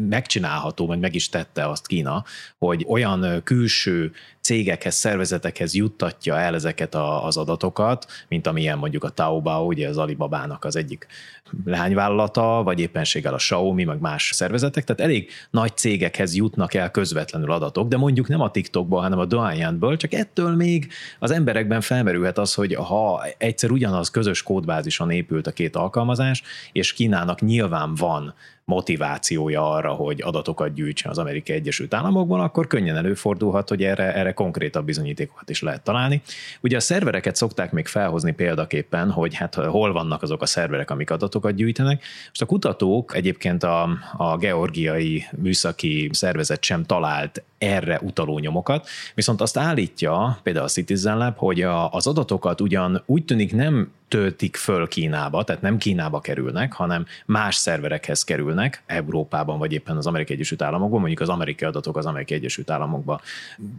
megcsinálható, 0.10 0.86
vagy 0.86 1.00
meg 1.00 1.15
is 1.15 1.30
tette 1.30 1.70
azt 1.70 1.88
Kína, 1.88 2.24
hogy 2.58 2.68
olyan 2.88 3.43
külső 3.43 4.12
cégekhez, 4.41 4.95
szervezetekhez 4.95 5.73
juttatja 5.73 6.39
el 6.39 6.56
ezeket 6.56 6.95
a, 6.95 7.25
az 7.25 7.38
adatokat, 7.38 8.06
mint 8.28 8.47
amilyen 8.47 8.78
mondjuk 8.78 9.04
a 9.04 9.10
Taobao, 9.10 9.65
ugye 9.65 9.88
az 9.88 9.97
Alibabának 9.97 10.65
az 10.65 10.75
egyik 10.75 11.08
leányvállalata, 11.65 12.62
vagy 12.63 12.80
éppenséggel 12.80 13.34
a 13.34 13.38
Xiaomi, 13.38 13.84
meg 13.84 13.99
más 13.99 14.32
szervezetek, 14.34 14.84
tehát 14.84 15.02
elég 15.02 15.30
nagy 15.49 15.78
cégekhez 15.78 16.36
jutnak 16.36 16.73
el 16.73 16.91
közvetlenül 16.91 17.52
adatok, 17.52 17.88
de 17.88 17.97
mondjuk 17.97 18.28
nem 18.28 18.41
a 18.41 18.52
TikTokból, 18.52 19.02
hanem 19.02 19.19
a 19.19 19.25
Douyin-ből, 19.25 19.97
csak 19.97 20.13
ettől 20.13 20.56
még 20.56 20.91
az 21.19 21.32
emberekben 21.32 21.82
felmerülhet 21.82 22.38
az, 22.38 22.54
hogy 22.54 22.73
ha 22.75 23.25
egyszer 23.38 23.71
ugyanaz 23.71 24.10
közös 24.10 24.43
kódbázison 24.43 25.12
épült 25.12 25.47
a 25.47 25.52
két 25.52 25.75
alkalmazás, 25.75 26.43
és 26.71 26.93
Kínának 26.93 27.41
nyilván 27.41 27.95
van 27.95 28.34
motivációja 28.69 29.71
arra, 29.71 29.91
hogy 29.91 30.21
adatokat 30.21 30.73
gyűjtsen 30.73 31.12
az 31.12 31.17
Amerikai 31.17 31.56
Egyesült 31.56 31.93
Államokban, 31.93 32.39
akkor 32.39 32.67
könnyen 32.67 32.95
előfordulhat, 32.95 33.69
hogy 33.69 33.84
erre, 33.84 34.13
erre 34.13 34.34
konkrétabb 34.39 34.86
bizonyítékokat 34.86 35.49
is 35.49 35.62
lehet 35.62 35.84
találni. 35.84 36.21
Ugye 36.62 36.75
a 36.78 36.80
szervereket 36.80 37.36
szokták 37.36 37.71
még 37.71 37.88
felhozni 37.88 38.32
példaképpen, 38.32 39.12
hogy 39.12 39.36
hát 39.36 39.56
hol 39.56 39.91
vannak 39.91 40.21
azok 40.21 40.41
a 40.41 40.45
szerverek, 40.45 40.89
amik 40.89 41.12
adatokat 41.12 41.56
gyűjtenek. 41.56 42.04
Most 42.28 42.41
a 42.41 42.45
kutatók 42.45 43.15
egyébként 43.15 43.63
a, 43.63 43.89
a 44.17 44.38
georgiai 44.38 45.25
műszaki 45.38 46.10
szervezet 46.12 46.63
sem 46.63 46.86
talált 46.86 47.43
erre 47.60 48.00
utaló 48.02 48.39
nyomokat, 48.39 48.88
viszont 49.13 49.41
azt 49.41 49.58
állítja 49.58 50.39
például 50.43 50.65
a 50.65 50.69
Citizen 50.69 51.17
Lab, 51.17 51.38
hogy 51.38 51.62
a, 51.62 51.91
az 51.91 52.08
adatokat 52.08 52.62
ugyan 52.62 53.04
úgy 53.06 53.26
tűnik 53.26 53.56
nem 53.56 53.91
töltik 54.08 54.56
föl 54.56 54.88
Kínába, 54.88 55.43
tehát 55.43 55.62
nem 55.62 55.78
Kínába 55.78 56.19
kerülnek, 56.19 56.74
hanem 56.74 57.06
más 57.26 57.56
szerverekhez 57.56 58.24
kerülnek, 58.24 58.84
Európában 58.86 59.60
vagy 59.60 59.74
éppen 59.74 59.98
az 59.98 60.08
Amerikai 60.08 60.36
Egyesült 60.36 60.62
Államokban, 60.62 61.00
mondjuk 61.00 61.22
az 61.22 61.30
amerikai 61.30 61.67
adatok 61.67 61.98
az 61.98 62.06
Amerikai 62.06 62.38
Egyesült 62.38 62.69
Államokban 62.69 63.22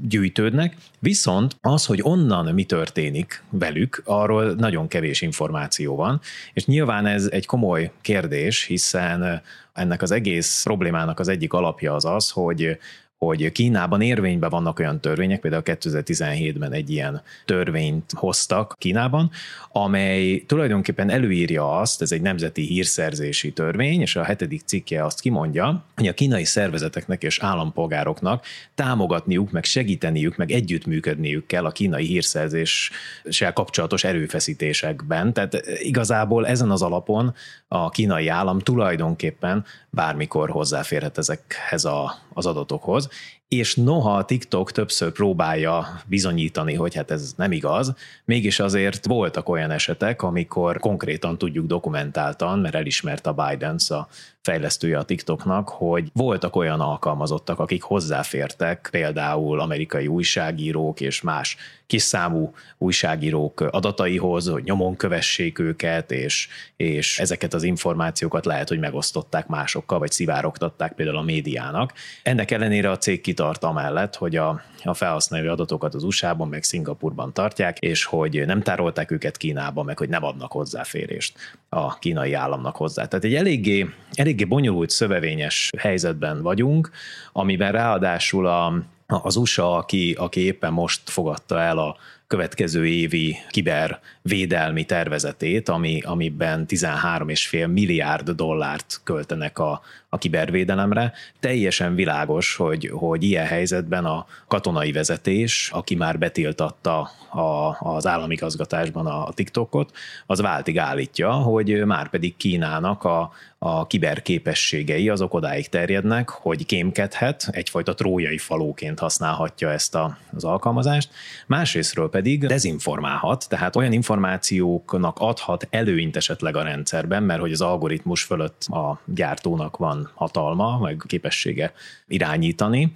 gyűjtődnek, 0.09 0.77
viszont 0.99 1.57
az, 1.61 1.87
hogy 1.87 2.01
onnan 2.03 2.55
mi 2.55 2.64
történik 2.64 3.43
velük, 3.51 4.03
arról 4.05 4.53
nagyon 4.53 4.88
kevés 4.88 5.21
információ 5.21 5.97
van, 5.97 6.21
és 6.53 6.66
nyilván 6.66 7.07
ez 7.07 7.29
egy 7.31 7.47
komoly 7.47 7.90
kérdés, 8.01 8.64
hiszen 8.64 9.43
ennek 9.73 10.03
az 10.03 10.11
egész 10.11 10.62
problémának 10.62 11.19
az 11.19 11.29
egyik 11.29 11.53
alapja 11.53 11.95
az 11.95 12.05
az, 12.05 12.31
hogy 12.31 12.79
hogy 13.27 13.53
Kínában 13.53 14.01
érvényben 14.01 14.51
vannak 14.51 14.79
olyan 14.79 15.01
törvények, 15.01 15.41
például 15.41 15.63
2017-ben 15.65 16.73
egy 16.73 16.91
ilyen 16.91 17.23
törvényt 17.45 18.13
hoztak 18.17 18.75
Kínában, 18.79 19.31
amely 19.73 20.45
tulajdonképpen 20.47 21.11
előírja 21.11 21.79
azt, 21.79 22.03
ez 22.03 22.13
egy 22.13 22.21
nemzeti 22.21 22.63
hírszerzési 22.63 23.53
törvény, 23.53 24.01
és 24.01 24.17
a 24.17 24.23
hetedik 24.23 24.63
cikke 24.65 25.05
azt 25.05 25.21
kimondja, 25.21 25.85
hogy 25.97 26.07
a 26.07 26.15
kínai 26.15 26.45
szervezeteknek 26.45 27.23
és 27.23 27.39
állampolgároknak 27.39 28.45
támogatniuk, 28.75 29.51
meg 29.51 29.65
segíteniük, 29.65 30.37
meg 30.37 30.51
együttműködniük 30.51 31.47
kell 31.47 31.65
a 31.65 31.71
kínai 31.71 32.05
hírszerzéssel 32.05 33.53
kapcsolatos 33.53 34.05
erőfeszítésekben. 34.05 35.33
Tehát 35.33 35.55
igazából 35.79 36.47
ezen 36.47 36.71
az 36.71 36.83
alapon 36.83 37.35
a 37.69 37.91
kínai 37.91 38.29
állam 38.29 38.59
tulajdonképpen 38.59 39.65
bármikor 39.91 40.51
hozzáférhet 40.51 41.19
ezekhez 41.19 41.85
a, 41.85 42.13
az 42.33 42.47
adatokhoz, 42.47 43.09
és 43.51 43.75
noha 43.75 44.17
a 44.17 44.25
TikTok 44.25 44.73
többször 44.73 45.13
próbálja 45.13 46.01
bizonyítani, 46.07 46.75
hogy 46.75 46.95
hát 46.95 47.11
ez 47.11 47.33
nem 47.37 47.53
igaz, 47.53 47.95
mégis 48.25 48.61
azért 48.61 49.07
voltak 49.07 49.49
olyan 49.49 49.71
esetek, 49.71 50.23
amikor 50.23 50.79
konkrétan 50.79 51.39
tudjuk 51.39 51.67
dokumentáltan, 51.67 52.59
mert 52.59 52.75
elismert 52.75 53.27
a 53.27 53.33
Biden, 53.33 53.77
a 53.89 54.09
fejlesztője 54.43 54.99
a 54.99 55.03
TikToknak, 55.03 55.69
hogy 55.69 56.11
voltak 56.13 56.57
olyan 56.57 56.81
alkalmazottak, 56.81 57.59
akik 57.59 57.83
hozzáfértek 57.83 58.89
például 58.91 59.61
amerikai 59.61 60.07
újságírók 60.07 61.01
és 61.01 61.21
más 61.21 61.57
kiszámú 61.87 62.55
újságírók 62.79 63.61
adataihoz, 63.61 64.49
hogy 64.49 64.65
nyomon 64.65 64.97
kövessék 64.97 65.59
őket, 65.59 66.11
és, 66.11 66.49
és 66.77 67.19
ezeket 67.19 67.55
az 67.55 67.63
információkat 67.63 68.45
lehet, 68.45 68.69
hogy 68.69 68.79
megosztották 68.79 69.47
másokkal, 69.47 69.99
vagy 69.99 70.11
szivárogtatták 70.11 70.93
például 70.93 71.17
a 71.17 71.23
médiának. 71.23 71.93
Ennek 72.23 72.51
ellenére 72.51 72.91
a 72.91 72.99
cég 72.99 73.21
kitart 73.40 73.64
amellett, 73.64 74.16
hogy 74.16 74.37
a, 74.37 74.62
a 74.85 74.94
felhasználói 74.94 75.46
adatokat 75.46 75.94
az 75.94 76.03
USA-ban, 76.05 76.48
meg 76.48 76.62
Szingapurban 76.62 77.33
tartják, 77.33 77.79
és 77.79 78.05
hogy 78.05 78.46
nem 78.46 78.62
tárolták 78.62 79.11
őket 79.11 79.37
Kínába, 79.37 79.83
meg 79.83 79.98
hogy 79.98 80.09
nem 80.09 80.24
adnak 80.24 80.53
hozzáférést 80.53 81.38
a 81.68 81.98
kínai 81.98 82.33
államnak 82.33 82.76
hozzá. 82.76 83.07
Tehát 83.07 83.24
egy 83.24 83.35
eléggé, 83.35 83.87
eléggé 84.12 84.44
bonyolult, 84.44 84.90
szövevényes 84.90 85.70
helyzetben 85.79 86.42
vagyunk, 86.42 86.90
amiben 87.33 87.72
ráadásul 87.72 88.46
a, 88.46 88.74
az 89.07 89.37
USA, 89.37 89.76
aki, 89.76 90.14
aki 90.18 90.40
éppen 90.40 90.72
most 90.72 91.11
fogadta 91.11 91.61
el 91.61 91.79
a 91.79 91.96
következő 92.31 92.87
évi 92.87 93.37
kibervédelmi 93.49 94.85
tervezetét, 94.85 95.69
ami, 95.69 96.01
amiben 96.05 96.64
13,5 96.69 97.73
milliárd 97.73 98.31
dollárt 98.31 99.01
költenek 99.05 99.59
a, 99.59 99.81
a 100.09 100.19
kibervédelemre. 100.19 101.12
Teljesen 101.40 101.95
világos, 101.95 102.57
hogy, 102.57 102.90
hogy 102.93 103.23
ilyen 103.23 103.47
helyzetben 103.47 104.05
a 104.05 104.27
katonai 104.49 104.93
vezetés, 104.93 105.71
aki 105.73 105.95
már 105.95 106.19
betiltatta 106.19 107.11
a, 107.31 107.77
az 107.79 108.07
államigazgatásban 108.07 109.07
a 109.07 109.33
TikTokot, 109.33 109.93
az 110.27 110.40
váltig 110.40 110.79
állítja, 110.79 111.33
hogy 111.33 111.85
már 111.85 112.09
pedig 112.09 112.37
Kínának 112.37 113.05
a, 113.05 113.33
a 113.59 113.87
kiberképességei 113.87 115.09
azok 115.09 115.35
odáig 115.35 115.69
terjednek, 115.69 116.29
hogy 116.29 116.66
kémkedhet, 116.66 117.49
egyfajta 117.53 117.95
trójai 117.95 118.38
falóként 118.38 118.99
használhatja 118.99 119.71
ezt 119.71 119.95
a, 119.95 120.19
az 120.33 120.45
alkalmazást, 120.45 121.11
másrésztről 121.47 122.11
pedig 122.11 122.20
dezinformálhat, 122.47 123.49
tehát 123.49 123.77
olyan 123.77 123.93
információknak 123.93 125.19
adhat 125.19 125.67
előnyt 125.71 126.17
esetleg 126.17 126.57
a 126.57 126.63
rendszerben, 126.63 127.23
mert 127.23 127.41
hogy 127.41 127.53
az 127.53 127.61
algoritmus 127.61 128.23
fölött 128.23 128.65
a 128.65 129.01
gyártónak 129.05 129.77
van 129.77 130.11
hatalma, 130.15 130.79
meg 130.79 131.03
képessége 131.07 131.73
irányítani, 132.09 132.93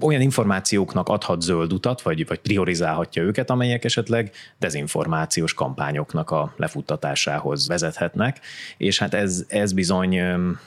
olyan 0.00 0.20
információknak 0.20 1.08
adhat 1.08 1.42
zöld 1.42 1.72
utat, 1.72 2.02
vagy, 2.02 2.26
vagy 2.26 2.38
priorizálhatja 2.38 3.22
őket, 3.22 3.50
amelyek 3.50 3.84
esetleg 3.84 4.30
dezinformációs 4.58 5.54
kampányoknak 5.54 6.30
a 6.30 6.54
lefuttatásához 6.56 7.68
vezethetnek, 7.68 8.40
és 8.76 8.98
hát 8.98 9.14
ez, 9.14 9.44
ez 9.48 9.72
bizony 9.72 10.20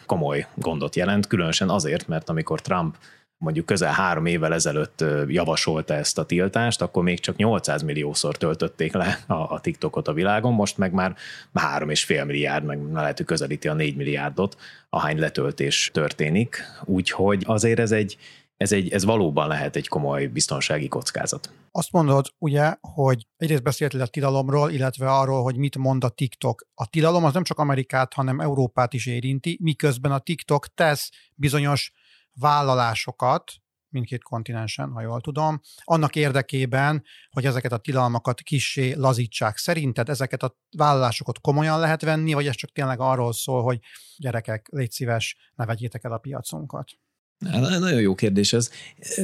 komoly 0.06 0.48
gondot 0.56 0.96
jelent, 0.96 1.28
különösen 1.28 1.70
azért, 1.70 2.08
mert 2.08 2.30
amikor 2.30 2.62
Trump 2.62 2.96
mondjuk 3.40 3.66
közel 3.66 3.94
három 3.94 4.26
évvel 4.26 4.54
ezelőtt 4.54 5.04
javasolta 5.28 5.94
ezt 5.94 6.18
a 6.18 6.26
tiltást, 6.26 6.82
akkor 6.82 7.04
még 7.04 7.20
csak 7.20 7.36
800 7.36 7.82
milliószor 7.82 8.38
töltötték 8.38 8.94
le 8.94 9.20
a, 9.28 9.34
a 9.34 9.60
TikTokot 9.60 10.08
a 10.08 10.14
világon, 10.14 10.54
most 10.54 10.78
meg 10.78 10.94
már 10.94 11.16
három 11.54 11.90
és 11.90 12.04
fél 12.04 12.26
milliárd, 12.26 12.66
meg 12.66 12.92
lehet, 12.94 13.18
hogy 13.18 13.26
közelíti 13.26 13.68
a 13.68 13.74
4 13.74 13.96
milliárdot, 13.96 14.58
ahány 14.90 15.20
letöltés 15.20 15.90
történik. 15.94 16.64
Úgyhogy 16.86 17.44
azért 17.46 17.80
ez 17.80 17.92
egy, 17.92 18.18
ez, 18.58 18.72
egy, 18.72 18.90
ez 18.92 19.06
valóban 19.06 19.48
lehet 19.48 19.76
egy 19.76 19.88
komoly 19.88 20.26
biztonsági 20.28 20.88
kockázat. 20.88 21.54
Azt 21.72 21.92
mondod, 21.92 22.26
ugye, 22.38 22.76
hogy 22.82 23.28
egyrészt 23.38 23.64
beszéltél 23.64 24.02
a 24.02 24.08
tilalomról, 24.08 24.72
illetve 24.72 25.12
arról, 25.12 25.44
hogy 25.44 25.58
mit 25.58 25.78
mond 25.78 26.04
a 26.04 26.10
TikTok. 26.10 26.68
A 26.74 26.88
tilalom 26.88 27.24
az 27.24 27.34
nem 27.34 27.44
csak 27.44 27.58
Amerikát, 27.58 28.14
hanem 28.14 28.40
Európát 28.40 28.94
is 28.94 29.06
érinti, 29.06 29.58
miközben 29.62 30.12
a 30.12 30.20
TikTok 30.20 30.68
tesz 30.74 31.10
bizonyos 31.36 31.92
vállalásokat, 32.40 33.52
mindkét 33.90 34.24
kontinensen, 34.24 34.92
ha 34.92 35.02
jól 35.02 35.22
tudom, 35.22 35.60
annak 35.84 36.16
érdekében, 36.16 37.04
hogy 37.32 37.46
ezeket 37.46 37.72
a 37.72 37.78
tilalmakat 37.78 38.42
kissé 38.42 38.94
lazítsák. 38.94 39.58
Szerinted 39.58 40.10
ezeket 40.10 40.44
a 40.44 40.56
vállalásokat 40.78 41.42
komolyan 41.42 41.80
lehet 41.80 42.02
venni, 42.02 42.34
vagy 42.34 42.48
ez 42.48 42.56
csak 42.56 42.72
tényleg 42.72 43.00
arról 43.00 43.34
szól, 43.34 43.64
hogy 43.64 43.80
gyerekek, 44.18 44.68
légy 44.72 44.92
szíves, 44.92 45.38
ne 45.56 45.66
vegyétek 45.66 46.04
el 46.04 46.12
a 46.12 46.18
piacunkat? 46.18 46.92
Nagyon 47.40 48.02
jó 48.02 48.16
kérdés 48.16 48.54
ez. 48.54 48.70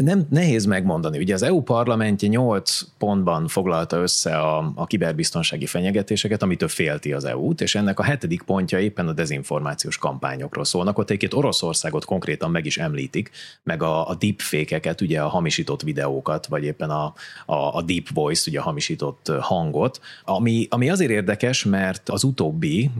Nem 0.01 0.27
nehéz 0.29 0.65
megmondani. 0.65 1.17
Ugye 1.17 1.33
az 1.33 1.41
EU 1.41 1.61
parlamentje 1.61 2.27
8 2.27 2.81
pontban 2.97 3.47
foglalta 3.47 3.97
össze 3.97 4.37
a, 4.37 4.71
a 4.75 4.85
kiberbiztonsági 4.85 5.65
fenyegetéseket, 5.65 6.43
amitől 6.43 6.67
félti 6.67 7.13
az 7.13 7.25
EU-t, 7.25 7.61
és 7.61 7.75
ennek 7.75 7.99
a 7.99 8.03
hetedik 8.03 8.41
pontja 8.41 8.79
éppen 8.79 9.07
a 9.07 9.13
dezinformációs 9.13 9.97
kampányokról 9.97 10.65
szólnak. 10.65 10.97
Ott 10.97 11.09
egy 11.09 11.27
Oroszországot 11.31 12.05
konkrétan 12.05 12.51
meg 12.51 12.65
is 12.65 12.77
említik, 12.77 13.31
meg 13.63 13.83
a, 13.83 14.09
a 14.09 14.15
deepfake-eket, 14.15 15.01
ugye 15.01 15.21
a 15.21 15.27
hamisított 15.27 15.81
videókat, 15.81 16.45
vagy 16.45 16.63
éppen 16.63 16.89
a, 16.89 17.13
a, 17.45 17.75
a 17.75 17.81
deep 17.81 18.09
voice, 18.13 18.49
ugye 18.49 18.59
a 18.59 18.63
hamisított 18.63 19.31
hangot, 19.39 19.99
ami, 20.23 20.67
ami 20.69 20.89
azért 20.89 21.11
érdekes, 21.11 21.63
mert 21.63 22.09
az 22.09 22.23
utóbbi, 22.23 22.91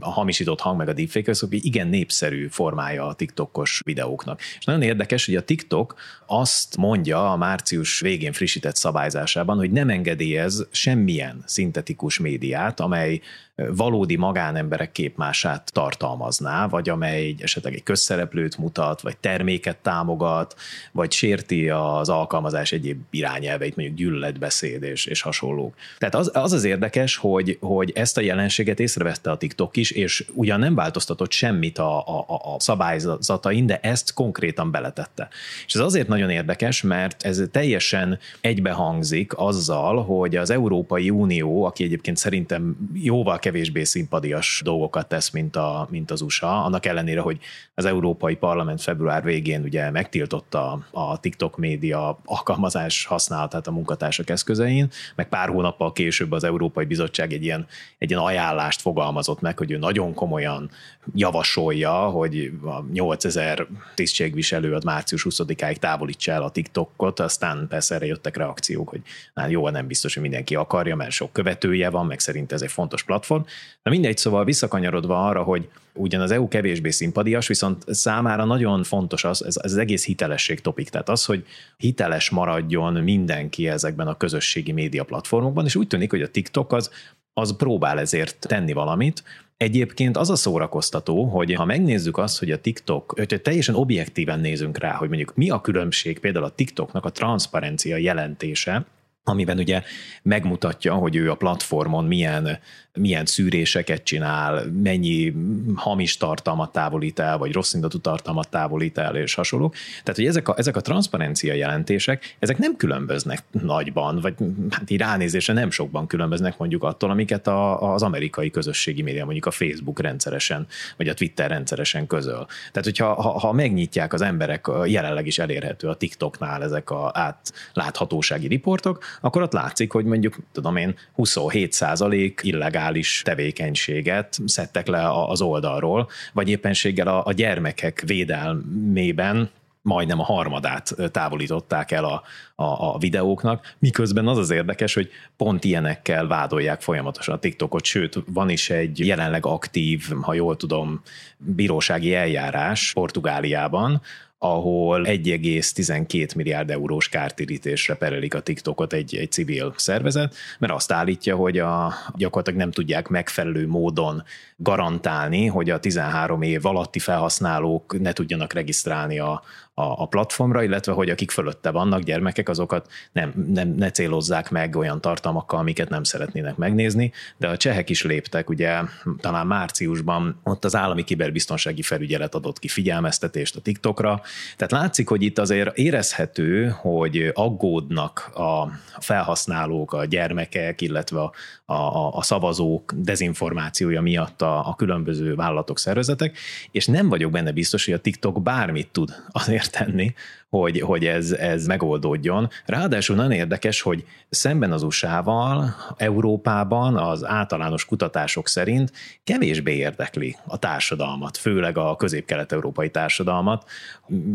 a 0.00 0.10
hamisított 0.10 0.60
hang 0.60 0.76
meg 0.76 0.88
a 0.88 0.92
deepfake, 0.92 1.30
az 1.30 1.46
igen 1.50 1.88
népszerű 1.88 2.46
formája 2.48 3.06
a 3.06 3.14
TikTokos 3.14 3.80
videóknak. 3.84 4.40
És 4.58 4.64
nagyon 4.64 4.82
érdekes, 4.82 5.26
hogy 5.26 5.36
a 5.36 5.44
TikTok 5.44 5.94
azt 6.26 6.76
mondja 6.76 7.32
a 7.32 7.36
március 7.36 8.00
végén 8.00 8.32
frissített 8.32 8.76
szabályzásában, 8.76 9.56
hogy 9.56 9.70
nem 9.70 9.88
engedélyez 9.88 10.66
semmilyen 10.70 11.42
szintetikus 11.46 12.18
médiát, 12.18 12.80
amely 12.80 13.20
valódi 13.56 14.16
magánemberek 14.16 14.92
képmását 14.92 15.72
tartalmazná, 15.72 16.66
vagy 16.68 16.88
amely 16.88 17.34
esetleg 17.38 17.74
egy 17.74 17.82
közszereplőt 17.82 18.58
mutat, 18.58 19.00
vagy 19.00 19.16
terméket 19.16 19.76
támogat, 19.76 20.54
vagy 20.92 21.12
sérti 21.12 21.68
az 21.68 22.08
alkalmazás 22.08 22.72
egyéb 22.72 23.00
irányelveit, 23.10 23.76
mondjuk 23.76 23.98
gyűlöletbeszéd 23.98 24.82
és, 24.82 25.06
és 25.06 25.20
hasonlók. 25.20 25.74
Tehát 25.98 26.14
az, 26.14 26.30
az 26.34 26.52
az 26.52 26.64
érdekes, 26.64 27.16
hogy, 27.16 27.58
hogy 27.60 27.92
ezt 27.94 28.16
a 28.16 28.20
jelenséget 28.20 28.80
észrevette 28.80 29.30
a 29.30 29.36
TikTok 29.36 29.76
is, 29.76 29.90
és 29.90 30.26
ugyan 30.34 30.58
nem 30.58 30.74
változtatott 30.74 31.32
semmit 31.32 31.78
a, 31.78 31.98
a, 31.98 32.24
a 32.28 32.60
szabályzatain, 32.60 33.66
de 33.66 33.78
ezt 33.80 34.12
konkrétan 34.12 34.70
beletette. 34.70 35.28
És 35.66 35.74
ez 35.74 35.80
azért 35.80 36.08
nagyon 36.08 36.30
érdekes, 36.30 36.82
mert 36.82 37.22
ez 37.22 37.42
teljesen 37.50 38.18
egybehangzik 38.40 39.32
azzal, 39.36 40.04
hogy 40.04 40.36
az 40.36 40.50
Európai 40.50 41.10
Unió, 41.10 41.64
aki 41.64 41.84
egyébként 41.84 42.16
szerintem 42.16 42.76
jóval 42.92 43.38
kevésbé 43.46 43.84
szimpadias 43.84 44.60
dolgokat 44.64 45.08
tesz, 45.08 45.30
mint, 45.30 45.56
a, 45.56 45.86
mint 45.90 46.10
az 46.10 46.20
USA, 46.20 46.64
annak 46.64 46.86
ellenére, 46.86 47.20
hogy 47.20 47.38
az 47.74 47.84
Európai 47.84 48.34
Parlament 48.34 48.82
február 48.82 49.22
végén 49.22 49.62
ugye 49.62 49.90
megtiltotta 49.90 50.86
a 50.90 51.20
TikTok 51.20 51.56
média 51.56 52.20
alkalmazás 52.24 53.04
használatát 53.04 53.66
a 53.66 53.70
munkatársak 53.70 54.30
eszközein, 54.30 54.90
meg 55.14 55.28
pár 55.28 55.48
hónappal 55.48 55.92
később 55.92 56.32
az 56.32 56.44
Európai 56.44 56.84
Bizottság 56.84 57.32
egy 57.32 57.44
ilyen, 57.44 57.66
egy 57.98 58.10
ilyen 58.10 58.22
ajánlást 58.22 58.80
fogalmazott 58.80 59.40
meg, 59.40 59.58
hogy 59.58 59.70
ő 59.70 59.78
nagyon 59.78 60.14
komolyan 60.14 60.70
javasolja, 61.14 61.92
hogy 61.92 62.52
a 62.64 62.82
8000 62.92 63.66
tisztségviselő 63.94 64.74
az 64.74 64.84
március 64.84 65.26
20-áig 65.30 65.76
távolítsa 65.76 66.32
el 66.32 66.42
a 66.42 66.50
TikTokot, 66.50 67.20
aztán 67.20 67.66
persze 67.68 67.94
erre 67.94 68.06
jöttek 68.06 68.36
reakciók, 68.36 68.88
hogy 68.88 69.00
hát 69.34 69.50
jó, 69.50 69.68
nem 69.68 69.86
biztos, 69.86 70.12
hogy 70.14 70.22
mindenki 70.22 70.54
akarja, 70.54 70.96
mert 70.96 71.10
sok 71.10 71.32
követője 71.32 71.90
van, 71.90 72.06
meg 72.06 72.20
szerint 72.20 72.52
ez 72.52 72.62
egy 72.62 72.70
fontos 72.70 73.02
platform. 73.02 73.35
Na 73.82 73.90
mindegy, 73.90 74.16
szóval 74.16 74.44
visszakanyarodva 74.44 75.26
arra, 75.26 75.42
hogy 75.42 75.68
ugyan 75.92 76.20
az 76.20 76.30
EU 76.30 76.48
kevésbé 76.48 76.90
szimpadias, 76.90 77.46
viszont 77.46 77.84
számára 77.86 78.44
nagyon 78.44 78.82
fontos 78.82 79.24
az, 79.24 79.44
ez, 79.44 79.56
ez 79.56 79.72
az 79.72 79.78
egész 79.78 80.04
hitelesség 80.04 80.60
topik, 80.60 80.88
tehát 80.88 81.08
az, 81.08 81.24
hogy 81.24 81.44
hiteles 81.76 82.30
maradjon 82.30 82.92
mindenki 82.92 83.68
ezekben 83.68 84.06
a 84.06 84.16
közösségi 84.16 84.72
média 84.72 85.04
platformokban, 85.04 85.64
és 85.64 85.76
úgy 85.76 85.86
tűnik, 85.86 86.10
hogy 86.10 86.22
a 86.22 86.30
TikTok 86.30 86.72
az, 86.72 86.90
az 87.32 87.56
próbál 87.56 87.98
ezért 87.98 88.36
tenni 88.48 88.72
valamit, 88.72 89.22
Egyébként 89.56 90.16
az 90.16 90.30
a 90.30 90.36
szórakoztató, 90.36 91.24
hogy 91.24 91.54
ha 91.54 91.64
megnézzük 91.64 92.18
azt, 92.18 92.38
hogy 92.38 92.50
a 92.50 92.60
TikTok, 92.60 93.12
hogy 93.16 93.40
teljesen 93.42 93.74
objektíven 93.74 94.40
nézünk 94.40 94.78
rá, 94.78 94.92
hogy 94.92 95.08
mondjuk 95.08 95.34
mi 95.34 95.50
a 95.50 95.60
különbség 95.60 96.18
például 96.18 96.44
a 96.44 96.54
TikToknak 96.54 97.04
a 97.04 97.10
transzparencia 97.10 97.96
jelentése, 97.96 98.86
amiben 99.28 99.58
ugye 99.58 99.82
megmutatja, 100.22 100.94
hogy 100.94 101.16
ő 101.16 101.30
a 101.30 101.34
platformon 101.34 102.04
milyen 102.04 102.58
milyen 102.96 103.26
szűréseket 103.26 104.02
csinál, 104.02 104.64
mennyi 104.82 105.34
hamis 105.74 106.16
tartalmat 106.16 106.72
távolít 106.72 107.18
el, 107.18 107.38
vagy 107.38 107.52
rossz 107.52 107.74
indatú 107.74 107.98
tartalmat 107.98 108.48
távolít 108.48 108.98
el, 108.98 109.16
és 109.16 109.34
hasonlók. 109.34 109.74
Tehát, 110.02 110.16
hogy 110.16 110.26
ezek 110.26 110.48
a, 110.48 110.54
ezek 110.58 110.76
a 110.76 110.80
transzparencia 110.80 111.54
jelentések, 111.54 112.36
ezek 112.38 112.58
nem 112.58 112.76
különböznek 112.76 113.42
nagyban, 113.50 114.20
vagy 114.20 114.34
hát 114.70 114.90
így 114.90 114.98
ránézésre 114.98 115.52
nem 115.52 115.70
sokban 115.70 116.06
különböznek 116.06 116.58
mondjuk 116.58 116.84
attól, 116.84 117.10
amiket 117.10 117.46
a, 117.46 117.92
az 117.92 118.02
amerikai 118.02 118.50
közösségi 118.50 119.02
média, 119.02 119.24
mondjuk 119.24 119.46
a 119.46 119.50
Facebook 119.50 120.00
rendszeresen, 120.00 120.66
vagy 120.96 121.08
a 121.08 121.14
Twitter 121.14 121.50
rendszeresen 121.50 122.06
közöl. 122.06 122.46
Tehát, 122.72 122.84
hogyha 122.84 123.22
ha, 123.22 123.38
ha 123.38 123.52
megnyitják 123.52 124.12
az 124.12 124.20
emberek, 124.20 124.66
jelenleg 124.84 125.26
is 125.26 125.38
elérhető 125.38 125.88
a 125.88 125.94
TikToknál 125.94 126.62
ezek 126.62 126.90
a 126.90 127.12
átláthatósági 127.14 128.46
riportok, 128.46 129.04
akkor 129.20 129.42
ott 129.42 129.52
látszik, 129.52 129.92
hogy 129.92 130.04
mondjuk, 130.04 130.36
tudom 130.52 130.76
én, 130.76 130.94
27 131.14 131.72
illegális 131.72 132.86
illegális 132.86 133.22
tevékenységet 133.24 134.38
szedtek 134.46 134.86
le 134.86 135.10
az 135.10 135.40
oldalról, 135.40 136.08
vagy 136.32 136.48
éppenséggel 136.48 137.08
a, 137.08 137.22
a 137.24 137.32
gyermekek 137.32 138.02
védelmében 138.06 139.50
majdnem 139.82 140.20
a 140.20 140.24
harmadát 140.24 140.94
távolították 141.10 141.90
el 141.90 142.04
a, 142.04 142.22
a, 142.54 142.64
a 142.94 142.98
videóknak, 142.98 143.74
miközben 143.78 144.26
az 144.26 144.38
az 144.38 144.50
érdekes, 144.50 144.94
hogy 144.94 145.10
pont 145.36 145.64
ilyenekkel 145.64 146.26
vádolják 146.26 146.80
folyamatosan 146.80 147.34
a 147.34 147.38
TikTokot, 147.38 147.84
sőt, 147.84 148.18
van 148.26 148.48
is 148.48 148.70
egy 148.70 149.06
jelenleg 149.06 149.46
aktív, 149.46 150.08
ha 150.20 150.34
jól 150.34 150.56
tudom, 150.56 151.02
bírósági 151.38 152.14
eljárás 152.14 152.92
Portugáliában, 152.92 154.02
ahol 154.38 155.04
1,12 155.04 156.36
milliárd 156.36 156.70
eurós 156.70 157.08
kártérítésre 157.08 157.94
perelik 157.94 158.34
a 158.34 158.40
TikTokot 158.40 158.92
egy, 158.92 159.16
egy 159.16 159.32
civil 159.32 159.74
szervezet, 159.76 160.34
mert 160.58 160.72
azt 160.72 160.92
állítja, 160.92 161.36
hogy 161.36 161.58
a, 161.58 161.94
gyakorlatilag 162.14 162.60
nem 162.60 162.70
tudják 162.70 163.08
megfelelő 163.08 163.66
módon 163.66 164.22
garantálni, 164.56 165.46
hogy 165.46 165.70
a 165.70 165.78
13 165.78 166.42
év 166.42 166.66
alatti 166.66 166.98
felhasználók 166.98 168.00
ne 168.00 168.12
tudjanak 168.12 168.52
regisztrálni 168.52 169.18
a, 169.18 169.42
a, 169.78 170.02
a 170.02 170.06
platformra, 170.06 170.62
illetve 170.62 170.92
hogy 170.92 171.10
akik 171.10 171.30
fölötte 171.30 171.70
vannak 171.70 172.02
gyermekek, 172.02 172.48
azokat 172.48 172.90
nem, 173.12 173.32
nem, 173.54 173.68
ne 173.68 173.90
célozzák 173.90 174.50
meg 174.50 174.76
olyan 174.76 175.00
tartalmakkal, 175.00 175.58
amiket 175.58 175.88
nem 175.88 176.02
szeretnének 176.02 176.56
megnézni, 176.56 177.12
de 177.36 177.48
a 177.48 177.56
csehek 177.56 177.90
is 177.90 178.02
léptek, 178.02 178.50
ugye 178.50 178.80
talán 179.20 179.46
márciusban 179.46 180.40
ott 180.44 180.64
az 180.64 180.76
állami 180.76 181.04
kiberbiztonsági 181.04 181.82
felügyelet 181.82 182.34
adott 182.34 182.58
ki 182.58 182.68
figyelmeztetést 182.68 183.56
a 183.56 183.60
TikTokra, 183.60 184.20
tehát 184.56 184.72
látszik, 184.72 185.08
hogy 185.08 185.22
itt 185.22 185.38
azért 185.38 185.76
érezhető, 185.76 186.68
hogy 186.68 187.30
aggódnak 187.34 188.30
a 188.34 188.68
felhasználók, 188.98 189.92
a 189.92 190.04
gyermekek, 190.04 190.80
illetve 190.80 191.30
a, 191.66 191.74
a, 191.74 192.16
a 192.16 192.22
szavazók 192.22 192.92
dezinformációja 192.96 194.00
miatt 194.00 194.42
a, 194.42 194.68
a 194.68 194.74
különböző 194.74 195.34
vállalatok, 195.34 195.78
szervezetek, 195.78 196.38
és 196.70 196.86
nem 196.86 197.08
vagyok 197.08 197.30
benne 197.30 197.52
biztos, 197.52 197.84
hogy 197.84 197.94
a 197.94 198.00
TikTok 198.00 198.42
bármit 198.42 198.88
tud 198.92 199.14
azért 199.28 199.72
tenni, 199.72 200.14
hogy, 200.60 200.80
hogy 200.80 201.04
ez, 201.04 201.32
ez 201.32 201.66
megoldódjon. 201.66 202.48
Ráadásul 202.66 203.16
nagyon 203.16 203.32
érdekes, 203.32 203.80
hogy 203.80 204.04
szemben 204.28 204.72
az 204.72 204.82
USA-val, 204.82 205.74
Európában 205.96 206.96
az 206.96 207.24
általános 207.24 207.84
kutatások 207.84 208.48
szerint 208.48 208.92
kevésbé 209.24 209.76
érdekli 209.76 210.36
a 210.46 210.58
társadalmat, 210.58 211.36
főleg 211.36 211.78
a 211.78 211.96
közép-kelet-európai 211.96 212.90
társadalmat, 212.90 213.64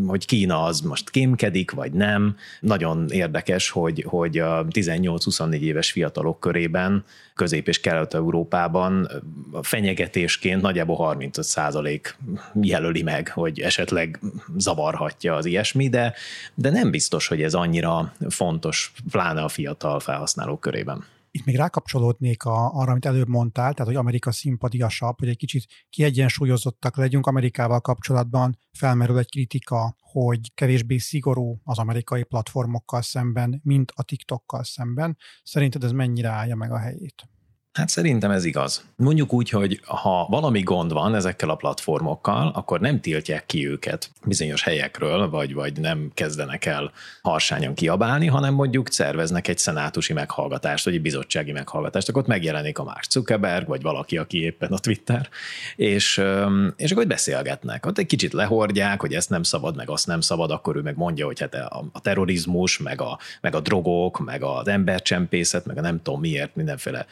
hogy 0.06 0.26
Kína 0.26 0.64
az 0.64 0.80
most 0.80 1.10
kémkedik, 1.10 1.70
vagy 1.70 1.92
nem. 1.92 2.36
Nagyon 2.60 3.06
érdekes, 3.08 3.70
hogy, 3.70 4.04
hogy 4.08 4.38
a 4.38 4.64
18-24 4.64 5.58
éves 5.58 5.90
fiatalok 5.92 6.40
körében 6.40 7.04
Közép- 7.34 7.68
és 7.68 7.80
Kelet-Európában 7.80 9.08
fenyegetésként 9.62 10.62
nagyjából 10.62 10.96
35 10.96 11.44
százalék 11.44 12.16
jelöli 12.60 13.02
meg, 13.02 13.28
hogy 13.28 13.60
esetleg 13.60 14.20
zavarhatja 14.56 15.34
az 15.34 15.44
ilyesmi, 15.44 15.88
de, 15.88 16.11
de 16.54 16.70
nem 16.70 16.90
biztos, 16.90 17.26
hogy 17.26 17.42
ez 17.42 17.54
annyira 17.54 18.12
fontos, 18.28 18.92
pláne 19.10 19.42
a 19.42 19.48
fiatal 19.48 20.00
felhasználók 20.00 20.60
körében. 20.60 21.04
Itt 21.34 21.44
még 21.44 21.56
rákapcsolódnék 21.56 22.44
a, 22.44 22.72
arra, 22.72 22.90
amit 22.90 23.06
előbb 23.06 23.28
mondtál, 23.28 23.72
tehát 23.72 23.92
hogy 23.92 24.00
Amerika 24.00 24.32
szimpatiasabb, 24.32 25.18
hogy 25.18 25.28
egy 25.28 25.36
kicsit 25.36 25.66
kiegyensúlyozottak 25.90 26.96
legyünk 26.96 27.26
Amerikával 27.26 27.80
kapcsolatban, 27.80 28.58
felmerül 28.72 29.18
egy 29.18 29.30
kritika, 29.30 29.96
hogy 30.00 30.54
kevésbé 30.54 30.98
szigorú 30.98 31.60
az 31.64 31.78
amerikai 31.78 32.22
platformokkal 32.22 33.02
szemben, 33.02 33.60
mint 33.64 33.92
a 33.94 34.02
TikTokkal 34.02 34.64
szemben. 34.64 35.16
Szerinted 35.42 35.84
ez 35.84 35.92
mennyire 35.92 36.28
állja 36.28 36.56
meg 36.56 36.72
a 36.72 36.78
helyét? 36.78 37.31
Hát 37.72 37.88
szerintem 37.88 38.30
ez 38.30 38.44
igaz. 38.44 38.84
Mondjuk 38.96 39.32
úgy, 39.32 39.50
hogy 39.50 39.80
ha 39.84 40.26
valami 40.30 40.60
gond 40.60 40.92
van 40.92 41.14
ezekkel 41.14 41.50
a 41.50 41.54
platformokkal, 41.54 42.50
akkor 42.54 42.80
nem 42.80 43.00
tiltják 43.00 43.46
ki 43.46 43.68
őket 43.68 44.10
bizonyos 44.24 44.62
helyekről, 44.62 45.30
vagy, 45.30 45.54
vagy 45.54 45.80
nem 45.80 46.10
kezdenek 46.14 46.64
el 46.64 46.92
harsányan 47.22 47.74
kiabálni, 47.74 48.26
hanem 48.26 48.54
mondjuk 48.54 48.90
szerveznek 48.90 49.48
egy 49.48 49.58
szenátusi 49.58 50.12
meghallgatást, 50.12 50.84
vagy 50.84 50.94
egy 50.94 51.02
bizottsági 51.02 51.52
meghallgatást, 51.52 52.08
akkor 52.08 52.22
ott 52.22 52.28
megjelenik 52.28 52.78
a 52.78 52.84
Mark 52.84 53.04
Zuckerberg, 53.10 53.66
vagy 53.66 53.82
valaki, 53.82 54.16
aki 54.16 54.42
éppen 54.42 54.72
a 54.72 54.78
Twitter, 54.78 55.28
és, 55.76 56.22
és 56.76 56.90
akkor 56.90 57.06
beszélgetnek. 57.06 57.86
Ott 57.86 57.98
egy 57.98 58.06
kicsit 58.06 58.32
lehordják, 58.32 59.00
hogy 59.00 59.14
ezt 59.14 59.30
nem 59.30 59.42
szabad, 59.42 59.76
meg 59.76 59.90
azt 59.90 60.06
nem 60.06 60.20
szabad, 60.20 60.50
akkor 60.50 60.76
ő 60.76 60.80
meg 60.80 60.96
mondja, 60.96 61.26
hogy 61.26 61.40
hát 61.40 61.54
a, 61.54 61.84
a 61.92 62.00
terrorizmus, 62.00 62.78
meg 62.78 63.00
a, 63.00 63.18
meg 63.40 63.54
a 63.54 63.60
drogok, 63.60 64.18
meg 64.18 64.42
az 64.42 64.68
embercsempészet, 64.68 65.66
meg 65.66 65.78
a 65.78 65.80
nem 65.80 66.02
tudom 66.02 66.20
miért 66.20 66.56
mindenféle 66.56 67.06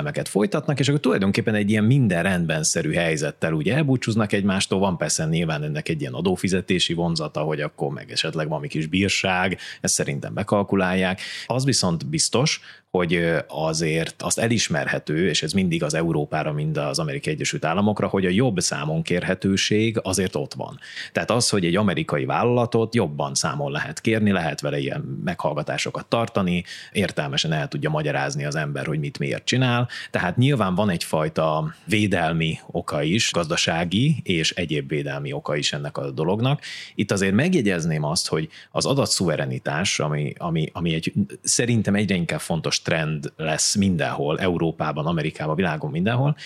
küzdelmeket 0.00 0.28
folytatnak, 0.28 0.78
és 0.78 0.88
akkor 0.88 1.00
tulajdonképpen 1.00 1.54
egy 1.54 1.70
ilyen 1.70 1.84
minden 1.84 2.22
rendben 2.22 2.62
szerű 2.62 2.92
helyzettel 2.92 3.52
ugye 3.52 3.74
elbúcsúznak 3.74 4.32
egymástól, 4.32 4.78
van 4.78 4.96
persze 4.96 5.24
nyilván 5.24 5.62
ennek 5.62 5.88
egy 5.88 6.00
ilyen 6.00 6.12
adófizetési 6.12 6.94
vonzata, 6.94 7.40
hogy 7.40 7.60
akkor 7.60 7.92
meg 7.92 8.10
esetleg 8.10 8.48
valami 8.48 8.68
kis 8.68 8.86
bírság, 8.86 9.58
ezt 9.80 9.94
szerintem 9.94 10.34
bekalkulálják. 10.34 11.20
Az 11.46 11.64
viszont 11.64 12.06
biztos, 12.06 12.60
hogy 12.90 13.24
azért 13.48 14.22
azt 14.22 14.38
elismerhető, 14.38 15.28
és 15.28 15.42
ez 15.42 15.52
mindig 15.52 15.82
az 15.82 15.94
Európára, 15.94 16.52
mind 16.52 16.76
az 16.76 16.98
Amerikai 16.98 17.32
Egyesült 17.32 17.64
Államokra, 17.64 18.06
hogy 18.06 18.26
a 18.26 18.28
jobb 18.28 18.58
számon 18.58 19.02
kérhetőség 19.02 19.98
azért 20.02 20.34
ott 20.36 20.54
van. 20.54 20.78
Tehát 21.12 21.30
az, 21.30 21.48
hogy 21.48 21.64
egy 21.64 21.76
amerikai 21.76 22.24
vállalatot 22.24 22.94
jobban 22.94 23.34
számon 23.34 23.72
lehet 23.72 24.00
kérni, 24.00 24.30
lehet 24.30 24.60
vele 24.60 24.78
ilyen 24.78 25.20
meghallgatásokat 25.24 26.06
tartani, 26.06 26.64
értelmesen 26.92 27.52
el 27.52 27.68
tudja 27.68 27.90
magyarázni 27.90 28.44
az 28.44 28.54
ember, 28.54 28.86
hogy 28.86 28.98
mit 28.98 29.18
miért 29.18 29.44
csinál. 29.44 29.88
Tehát 30.10 30.36
nyilván 30.36 30.74
van 30.74 30.90
egyfajta 30.90 31.74
védelmi 31.84 32.58
oka 32.66 33.02
is, 33.02 33.32
gazdasági 33.32 34.16
és 34.22 34.50
egyéb 34.50 34.88
védelmi 34.88 35.32
oka 35.32 35.56
is 35.56 35.72
ennek 35.72 35.98
a 35.98 36.10
dolognak. 36.10 36.60
Itt 36.94 37.10
azért 37.10 37.34
megjegyezném 37.34 38.04
azt, 38.04 38.28
hogy 38.28 38.48
az 38.70 38.86
adatszuverenitás, 38.86 40.00
ami, 40.00 40.32
ami, 40.38 40.68
ami 40.72 40.94
egy 40.94 41.12
szerintem 41.42 41.94
egyre 41.94 42.14
inkább 42.14 42.40
fontos 42.40 42.79
trend 42.82 43.32
lesz 43.36 43.74
mindenhol, 43.74 44.38
Európában, 44.38 45.06
Amerikában, 45.06 45.56
világon 45.56 45.90
mindenhol, 45.90 46.36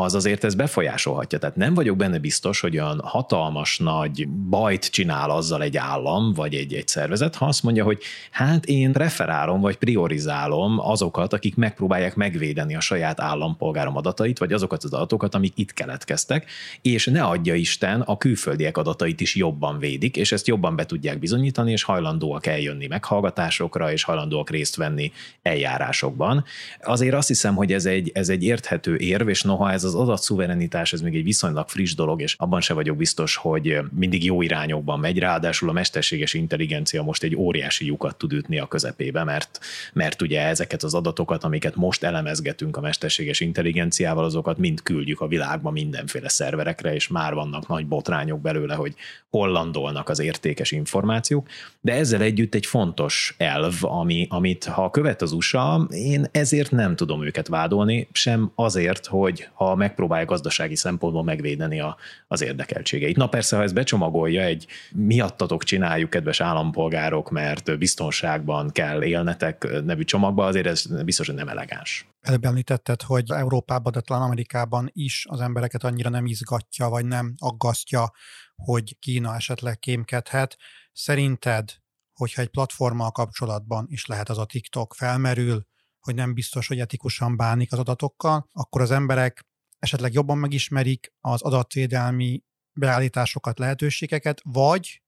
az 0.00 0.14
azért 0.14 0.44
ez 0.44 0.54
befolyásolhatja. 0.54 1.38
Tehát 1.38 1.56
nem 1.56 1.74
vagyok 1.74 1.96
benne 1.96 2.18
biztos, 2.18 2.60
hogy 2.60 2.78
olyan 2.78 3.00
hatalmas 3.04 3.78
nagy 3.78 4.28
bajt 4.28 4.90
csinál 4.90 5.30
azzal 5.30 5.62
egy 5.62 5.76
állam, 5.76 6.32
vagy 6.32 6.54
egy, 6.54 6.74
egy 6.74 6.88
szervezet, 6.88 7.36
ha 7.36 7.46
azt 7.46 7.62
mondja, 7.62 7.84
hogy 7.84 8.02
hát 8.30 8.66
én 8.66 8.92
preferálom, 8.92 9.60
vagy 9.60 9.76
priorizálom 9.76 10.78
azokat, 10.78 11.32
akik 11.32 11.56
megpróbálják 11.56 12.14
megvédeni 12.14 12.74
a 12.74 12.80
saját 12.80 13.20
állampolgárom 13.20 13.96
adatait, 13.96 14.38
vagy 14.38 14.52
azokat 14.52 14.84
az 14.84 14.92
adatokat, 14.92 15.34
amik 15.34 15.52
itt 15.56 15.72
keletkeztek, 15.72 16.50
és 16.82 17.06
ne 17.06 17.22
adja 17.22 17.54
Isten, 17.54 18.00
a 18.00 18.16
külföldiek 18.16 18.76
adatait 18.76 19.20
is 19.20 19.34
jobban 19.34 19.78
védik, 19.78 20.16
és 20.16 20.32
ezt 20.32 20.46
jobban 20.46 20.76
be 20.76 20.86
tudják 20.86 21.18
bizonyítani, 21.18 21.72
és 21.72 21.82
hajlandóak 21.82 22.46
eljönni 22.46 22.86
meghallgatásokra, 22.86 23.92
és 23.92 24.02
hajlandóak 24.02 24.50
részt 24.50 24.76
venni 24.76 25.12
eljárásokban. 25.42 26.44
Azért 26.82 27.14
azt 27.14 27.28
hiszem, 27.28 27.54
hogy 27.54 27.72
ez 27.72 27.86
egy, 27.86 28.10
ez 28.14 28.28
egy 28.28 28.42
érthető 28.44 28.96
érv, 28.96 29.28
és 29.28 29.42
noha 29.42 29.72
ez 29.72 29.83
az 29.84 29.94
adatszuverenitás, 29.94 30.92
ez 30.92 31.00
még 31.00 31.14
egy 31.14 31.22
viszonylag 31.22 31.68
friss 31.68 31.94
dolog, 31.94 32.20
és 32.20 32.34
abban 32.38 32.60
se 32.60 32.74
vagyok 32.74 32.96
biztos, 32.96 33.36
hogy 33.36 33.78
mindig 33.92 34.24
jó 34.24 34.42
irányokban 34.42 35.00
megy, 35.00 35.18
ráadásul 35.18 35.68
a 35.68 35.72
mesterséges 35.72 36.34
intelligencia 36.34 37.02
most 37.02 37.22
egy 37.22 37.36
óriási 37.36 37.86
lyukat 37.86 38.16
tud 38.16 38.32
ütni 38.32 38.58
a 38.58 38.66
közepébe, 38.66 39.24
mert, 39.24 39.60
mert 39.92 40.22
ugye 40.22 40.40
ezeket 40.40 40.82
az 40.82 40.94
adatokat, 40.94 41.44
amiket 41.44 41.76
most 41.76 42.02
elemezgetünk 42.02 42.76
a 42.76 42.80
mesterséges 42.80 43.40
intelligenciával, 43.40 44.24
azokat 44.24 44.58
mind 44.58 44.82
küldjük 44.82 45.20
a 45.20 45.26
világba 45.26 45.70
mindenféle 45.70 46.28
szerverekre, 46.28 46.94
és 46.94 47.08
már 47.08 47.34
vannak 47.34 47.68
nagy 47.68 47.86
botrányok 47.86 48.40
belőle, 48.40 48.74
hogy 48.74 48.94
hol 49.30 49.48
landolnak 49.48 50.08
az 50.08 50.20
értékes 50.20 50.70
információk, 50.70 51.48
de 51.80 51.92
ezzel 51.92 52.20
együtt 52.20 52.54
egy 52.54 52.66
fontos 52.66 53.34
elv, 53.38 53.74
ami, 53.80 54.26
amit 54.30 54.64
ha 54.64 54.90
követ 54.90 55.22
az 55.22 55.32
USA, 55.32 55.86
én 55.90 56.26
ezért 56.32 56.70
nem 56.70 56.96
tudom 56.96 57.24
őket 57.24 57.48
vádolni, 57.48 58.08
sem 58.12 58.52
azért, 58.54 59.06
hogy 59.06 59.48
ha 59.52 59.73
megpróbálja 59.74 60.24
gazdasági 60.24 60.76
szempontból 60.76 61.24
megvédeni 61.24 61.80
a, 61.80 61.96
az 62.26 62.42
érdekeltségeit. 62.42 63.16
Na 63.16 63.26
persze, 63.26 63.56
ha 63.56 63.62
ez 63.62 63.72
becsomagolja 63.72 64.42
egy 64.42 64.66
miattatok 64.92 65.64
csináljuk, 65.64 66.10
kedves 66.10 66.40
állampolgárok, 66.40 67.30
mert 67.30 67.78
biztonságban 67.78 68.70
kell 68.70 69.02
élnetek 69.02 69.82
nevű 69.84 70.04
csomagba, 70.04 70.44
azért 70.44 70.66
ez 70.66 71.02
biztos, 71.04 71.26
hogy 71.26 71.36
nem 71.36 71.48
elegáns. 71.48 72.08
Előbb 72.20 72.44
említetted, 72.44 73.02
hogy 73.02 73.30
Európában, 73.30 73.92
de 73.92 74.00
talán 74.00 74.22
Amerikában 74.22 74.90
is 74.92 75.26
az 75.28 75.40
embereket 75.40 75.84
annyira 75.84 76.08
nem 76.08 76.26
izgatja, 76.26 76.88
vagy 76.88 77.06
nem 77.06 77.34
aggasztja, 77.38 78.12
hogy 78.56 78.98
Kína 78.98 79.34
esetleg 79.34 79.78
kémkedhet. 79.78 80.56
Szerinted, 80.92 81.70
hogyha 82.12 82.42
egy 82.42 82.48
platformmal 82.48 83.10
kapcsolatban 83.10 83.86
is 83.88 84.06
lehet 84.06 84.28
az 84.28 84.38
a 84.38 84.44
TikTok 84.44 84.94
felmerül, 84.94 85.66
hogy 86.00 86.14
nem 86.14 86.34
biztos, 86.34 86.66
hogy 86.66 86.80
etikusan 86.80 87.36
bánik 87.36 87.72
az 87.72 87.78
adatokkal, 87.78 88.48
akkor 88.52 88.80
az 88.80 88.90
emberek 88.90 89.46
esetleg 89.84 90.12
jobban 90.12 90.38
megismerik 90.38 91.12
az 91.20 91.42
adatvédelmi 91.42 92.42
beállításokat, 92.72 93.58
lehetőségeket, 93.58 94.40
vagy 94.44 95.02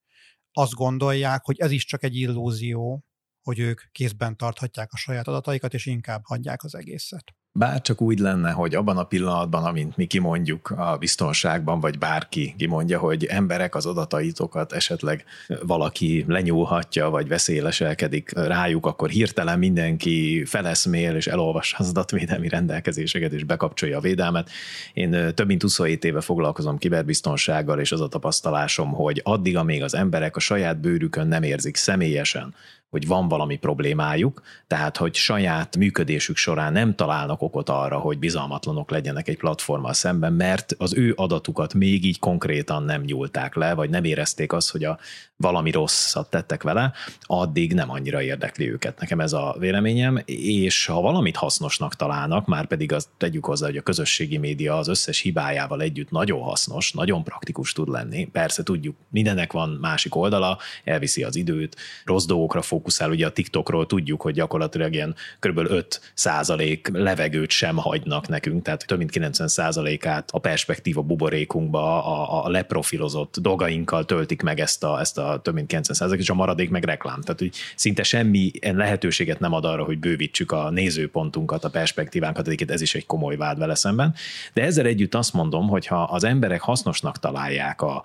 azt 0.52 0.72
gondolják, 0.72 1.44
hogy 1.44 1.58
ez 1.58 1.70
is 1.70 1.84
csak 1.84 2.02
egy 2.02 2.16
illúzió, 2.16 3.04
hogy 3.42 3.58
ők 3.58 3.80
kézben 3.92 4.36
tarthatják 4.36 4.92
a 4.92 4.96
saját 4.96 5.28
adataikat, 5.28 5.74
és 5.74 5.86
inkább 5.86 6.20
hagyják 6.24 6.62
az 6.64 6.74
egészet. 6.74 7.34
Bár 7.58 7.80
csak 7.80 8.00
úgy 8.00 8.18
lenne, 8.18 8.50
hogy 8.50 8.74
abban 8.74 8.96
a 8.96 9.04
pillanatban, 9.04 9.64
amint 9.64 9.96
mi 9.96 10.06
kimondjuk 10.06 10.70
a 10.70 10.96
biztonságban, 10.98 11.80
vagy 11.80 11.98
bárki 11.98 12.54
kimondja, 12.58 12.98
hogy 12.98 13.24
emberek 13.24 13.74
az 13.74 13.86
adataitokat 13.86 14.72
esetleg 14.72 15.24
valaki 15.62 16.24
lenyúlhatja, 16.28 17.10
vagy 17.10 17.28
veszélyleselkedik 17.28 18.32
rájuk, 18.34 18.86
akkor 18.86 19.08
hirtelen 19.08 19.58
mindenki 19.58 20.44
feleszmél, 20.44 21.14
és 21.14 21.26
elolvassa 21.26 21.76
az 21.78 21.88
adatvédelmi 21.88 22.48
rendelkezéseket, 22.48 23.32
és 23.32 23.44
bekapcsolja 23.44 23.98
a 23.98 24.00
védelmet. 24.00 24.50
Én 24.92 25.34
több 25.34 25.46
mint 25.46 25.62
27 25.62 26.04
éve 26.04 26.20
foglalkozom 26.20 26.78
kiberbiztonsággal, 26.78 27.80
és 27.80 27.92
az 27.92 28.00
a 28.00 28.08
tapasztalásom, 28.08 28.90
hogy 28.92 29.20
addig, 29.24 29.56
amíg 29.56 29.82
az 29.82 29.94
emberek 29.94 30.36
a 30.36 30.40
saját 30.40 30.80
bőrükön 30.80 31.28
nem 31.28 31.42
érzik 31.42 31.76
személyesen, 31.76 32.54
hogy 32.90 33.06
van 33.06 33.28
valami 33.28 33.56
problémájuk, 33.56 34.42
tehát 34.66 34.96
hogy 34.96 35.14
saját 35.14 35.76
működésük 35.76 36.36
során 36.36 36.72
nem 36.72 36.94
találnak 36.94 37.42
okot 37.42 37.68
arra, 37.68 37.98
hogy 37.98 38.18
bizalmatlanok 38.18 38.90
legyenek 38.90 39.28
egy 39.28 39.36
platformmal 39.36 39.92
szemben, 39.92 40.32
mert 40.32 40.74
az 40.78 40.94
ő 40.94 41.12
adatukat 41.16 41.74
még 41.74 42.04
így 42.04 42.18
konkrétan 42.18 42.82
nem 42.82 43.02
nyúlták 43.02 43.54
le, 43.54 43.74
vagy 43.74 43.90
nem 43.90 44.04
érezték 44.04 44.52
azt, 44.52 44.70
hogy 44.70 44.84
a 44.84 44.98
valami 45.36 45.70
rosszat 45.70 46.30
tettek 46.30 46.62
vele, 46.62 46.92
addig 47.20 47.74
nem 47.74 47.90
annyira 47.90 48.22
érdekli 48.22 48.70
őket. 48.70 49.00
Nekem 49.00 49.20
ez 49.20 49.32
a 49.32 49.56
véleményem, 49.58 50.22
és 50.24 50.86
ha 50.86 51.00
valamit 51.00 51.36
hasznosnak 51.36 51.94
találnak, 51.94 52.46
már 52.46 52.66
pedig 52.66 52.92
azt 52.92 53.08
tegyük 53.16 53.44
hozzá, 53.44 53.66
hogy 53.66 53.76
a 53.76 53.82
közösségi 53.82 54.36
média 54.36 54.76
az 54.76 54.88
összes 54.88 55.20
hibájával 55.20 55.80
együtt 55.80 56.10
nagyon 56.10 56.40
hasznos, 56.40 56.92
nagyon 56.92 57.24
praktikus 57.24 57.72
tud 57.72 57.88
lenni. 57.88 58.24
Persze 58.24 58.62
tudjuk, 58.62 58.96
mindennek 59.08 59.52
van 59.52 59.68
másik 59.80 60.14
oldala, 60.14 60.58
elviszi 60.84 61.22
az 61.22 61.36
időt, 61.36 61.76
rossz 62.04 62.24
dolgokra 62.24 62.62
fókuszál. 62.76 63.10
Ugye 63.10 63.26
a 63.26 63.30
TikTokról 63.30 63.86
tudjuk, 63.86 64.22
hogy 64.22 64.34
gyakorlatilag 64.34 64.94
ilyen 64.94 65.14
kb. 65.38 65.58
5 65.58 66.12
százalék 66.14 66.88
levegőt 66.92 67.50
sem 67.50 67.76
hagynak 67.76 68.28
nekünk, 68.28 68.62
tehát 68.62 68.86
több 68.86 68.98
mint 68.98 69.10
90 69.10 69.48
százalékát 69.48 70.30
a 70.32 70.38
perspektíva 70.38 71.02
buborékunkba, 71.02 72.04
a, 72.04 72.44
a 72.44 72.48
leprofilozott 72.48 73.36
dolgainkkal 73.40 74.04
töltik 74.04 74.42
meg 74.42 74.60
ezt 74.60 74.84
a, 74.84 75.00
ezt 75.00 75.18
a 75.18 75.40
több 75.42 75.54
mint 75.54 75.66
90 75.66 76.18
és 76.18 76.30
a 76.30 76.34
maradék 76.34 76.70
meg 76.70 76.84
reklám. 76.84 77.20
Tehát, 77.20 77.38
hogy 77.38 77.52
szinte 77.76 78.02
semmi 78.02 78.50
lehetőséget 78.60 79.40
nem 79.40 79.52
ad 79.52 79.64
arra, 79.64 79.84
hogy 79.84 79.98
bővítsük 79.98 80.52
a 80.52 80.70
nézőpontunkat, 80.70 81.64
a 81.64 81.70
perspektívánkat, 81.70 82.46
egyébként 82.46 82.70
ez 82.70 82.80
is 82.80 82.94
egy 82.94 83.06
komoly 83.06 83.36
vád 83.36 83.58
vele 83.58 83.74
szemben. 83.74 84.14
De 84.52 84.62
ezzel 84.62 84.86
együtt 84.86 85.14
azt 85.14 85.32
mondom, 85.32 85.68
hogy 85.68 85.86
ha 85.86 86.02
az 86.02 86.24
emberek 86.24 86.60
hasznosnak 86.60 87.18
találják 87.18 87.82
a, 87.82 88.04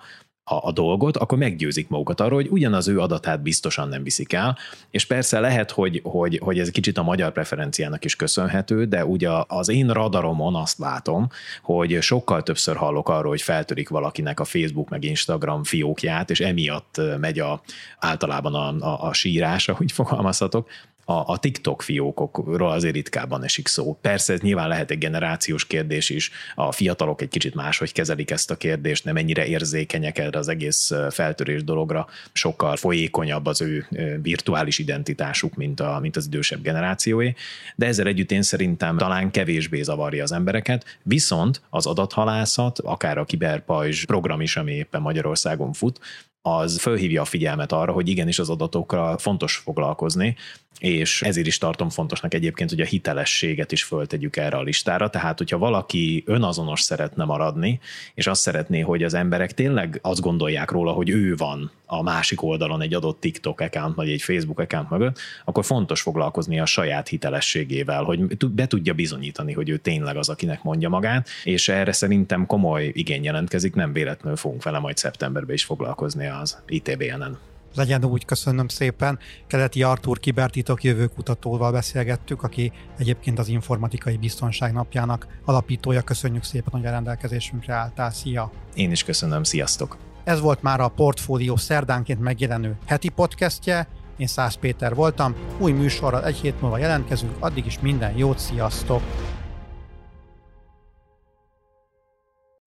a, 0.52 0.66
a 0.66 0.72
dolgot, 0.72 1.16
akkor 1.16 1.38
meggyőzik 1.38 1.88
magukat 1.88 2.20
arról, 2.20 2.40
hogy 2.40 2.50
ugyanaz 2.50 2.88
ő 2.88 3.00
adatát 3.00 3.42
biztosan 3.42 3.88
nem 3.88 4.02
viszik 4.02 4.32
el, 4.32 4.58
és 4.90 5.06
persze 5.06 5.40
lehet, 5.40 5.70
hogy, 5.70 6.00
hogy, 6.04 6.40
hogy 6.42 6.58
ez 6.58 6.70
kicsit 6.70 6.98
a 6.98 7.02
magyar 7.02 7.32
preferenciának 7.32 8.04
is 8.04 8.16
köszönhető, 8.16 8.84
de 8.84 9.04
ugye 9.04 9.28
az 9.46 9.68
én 9.68 9.90
radaromon 9.90 10.54
azt 10.54 10.78
látom, 10.78 11.28
hogy 11.62 12.02
sokkal 12.02 12.42
többször 12.42 12.76
hallok 12.76 13.08
arról, 13.08 13.30
hogy 13.30 13.42
feltörik 13.42 13.88
valakinek 13.88 14.40
a 14.40 14.44
Facebook 14.44 14.88
meg 14.88 15.04
Instagram 15.04 15.64
fiókját, 15.64 16.30
és 16.30 16.40
emiatt 16.40 17.00
megy 17.20 17.38
a, 17.38 17.62
általában 17.98 18.54
a, 18.54 18.86
a, 18.86 19.08
a 19.08 19.12
sírás, 19.12 19.68
ahogy 19.68 19.92
fogalmazhatok, 19.92 20.68
a, 21.12 21.24
a 21.26 21.36
TikTok 21.36 21.82
fiókokról 21.82 22.70
azért 22.70 22.94
ritkábban 22.94 23.44
esik 23.44 23.68
szó. 23.68 23.98
Persze 24.00 24.32
ez 24.32 24.40
nyilván 24.40 24.68
lehet 24.68 24.90
egy 24.90 24.98
generációs 24.98 25.66
kérdés 25.66 26.10
is, 26.10 26.30
a 26.54 26.72
fiatalok 26.72 27.20
egy 27.20 27.28
kicsit 27.28 27.54
máshogy 27.54 27.92
kezelik 27.92 28.30
ezt 28.30 28.50
a 28.50 28.56
kérdést, 28.56 29.04
nem 29.04 29.16
ennyire 29.16 29.46
érzékenyek 29.46 30.18
erre 30.18 30.38
az 30.38 30.48
egész 30.48 30.92
feltörés 31.10 31.64
dologra, 31.64 32.06
sokkal 32.32 32.76
folyékonyabb 32.76 33.46
az 33.46 33.60
ő 33.60 33.86
virtuális 34.22 34.78
identitásuk, 34.78 35.54
mint, 35.54 35.80
a, 35.80 35.98
mint 36.00 36.16
az 36.16 36.26
idősebb 36.26 36.62
generációé, 36.62 37.34
de 37.76 37.86
ezzel 37.86 38.06
együtt 38.06 38.30
én 38.32 38.42
szerintem 38.42 38.96
talán 38.96 39.30
kevésbé 39.30 39.82
zavarja 39.82 40.22
az 40.22 40.32
embereket, 40.32 40.98
viszont 41.02 41.62
az 41.70 41.86
adathalászat, 41.86 42.78
akár 42.78 43.18
a 43.18 43.24
kiberpajzs 43.24 44.04
program 44.04 44.40
is, 44.40 44.56
ami 44.56 44.72
éppen 44.72 45.00
Magyarországon 45.00 45.72
fut, 45.72 46.00
az 46.42 46.78
fölhívja 46.80 47.22
a 47.22 47.24
figyelmet 47.24 47.72
arra, 47.72 47.92
hogy 47.92 48.08
igenis 48.08 48.38
az 48.38 48.50
adatokkal 48.50 49.18
fontos 49.18 49.56
foglalkozni, 49.56 50.36
és 50.82 51.22
ezért 51.22 51.46
is 51.46 51.58
tartom 51.58 51.90
fontosnak 51.90 52.34
egyébként, 52.34 52.70
hogy 52.70 52.80
a 52.80 52.84
hitelességet 52.84 53.72
is 53.72 53.82
föltegyük 53.82 54.36
erre 54.36 54.56
a 54.56 54.62
listára, 54.62 55.10
tehát 55.10 55.38
hogyha 55.38 55.58
valaki 55.58 56.22
önazonos 56.26 56.80
szeretne 56.80 57.24
maradni, 57.24 57.80
és 58.14 58.26
azt 58.26 58.40
szeretné, 58.40 58.80
hogy 58.80 59.02
az 59.02 59.14
emberek 59.14 59.54
tényleg 59.54 59.98
azt 60.02 60.20
gondolják 60.20 60.70
róla, 60.70 60.92
hogy 60.92 61.10
ő 61.10 61.34
van 61.36 61.70
a 61.86 62.02
másik 62.02 62.42
oldalon 62.42 62.82
egy 62.82 62.94
adott 62.94 63.20
TikTok 63.20 63.60
account, 63.60 63.94
vagy 63.94 64.10
egy 64.10 64.22
Facebook 64.22 64.58
account 64.58 64.90
mögött, 64.90 65.18
akkor 65.44 65.64
fontos 65.64 66.00
foglalkozni 66.00 66.60
a 66.60 66.66
saját 66.66 67.08
hitelességével, 67.08 68.02
hogy 68.02 68.36
be 68.48 68.66
tudja 68.66 68.94
bizonyítani, 68.94 69.52
hogy 69.52 69.68
ő 69.68 69.76
tényleg 69.76 70.16
az, 70.16 70.28
akinek 70.28 70.62
mondja 70.62 70.88
magát, 70.88 71.28
és 71.44 71.68
erre 71.68 71.92
szerintem 71.92 72.46
komoly 72.46 72.90
igény 72.94 73.24
jelentkezik, 73.24 73.74
nem 73.74 73.92
véletlenül 73.92 74.36
fogunk 74.36 74.62
vele 74.62 74.78
majd 74.78 74.96
szeptemberben 74.96 75.54
is 75.54 75.64
foglalkozni 75.64 76.26
az 76.40 76.62
ITBN-en. 76.66 77.38
Legyen 77.74 78.04
úgy, 78.04 78.24
köszönöm 78.24 78.68
szépen. 78.68 79.18
Keleti 79.46 79.82
Artur 79.82 80.18
kibertitok 80.18 80.84
jövőkutatóval 80.84 81.72
beszélgettük, 81.72 82.42
aki 82.42 82.72
egyébként 82.98 83.38
az 83.38 83.48
Informatikai 83.48 84.16
Biztonság 84.16 84.72
napjának 84.72 85.26
alapítója. 85.44 86.02
Köszönjük 86.02 86.44
szépen, 86.44 86.72
hogy 86.72 86.86
a 86.86 86.90
rendelkezésünkre 86.90 87.74
álltál. 87.74 88.10
Szia! 88.10 88.50
Én 88.74 88.90
is 88.90 89.04
köszönöm, 89.04 89.42
sziasztok! 89.42 89.96
Ez 90.24 90.40
volt 90.40 90.62
már 90.62 90.80
a 90.80 90.88
Portfólió 90.88 91.56
szerdánként 91.56 92.20
megjelenő 92.20 92.76
heti 92.86 93.08
podcastje. 93.08 93.88
Én 94.16 94.26
Szász 94.26 94.54
Péter 94.54 94.94
voltam, 94.94 95.34
új 95.58 95.72
műsorral 95.72 96.26
egy 96.26 96.36
hét 96.36 96.60
múlva 96.60 96.78
jelentkezünk, 96.78 97.36
addig 97.38 97.66
is 97.66 97.78
minden 97.80 98.16
jót, 98.16 98.38
sziasztok! 98.38 99.02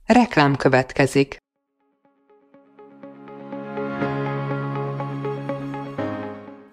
Reklám 0.06 0.56
következik. 0.56 1.45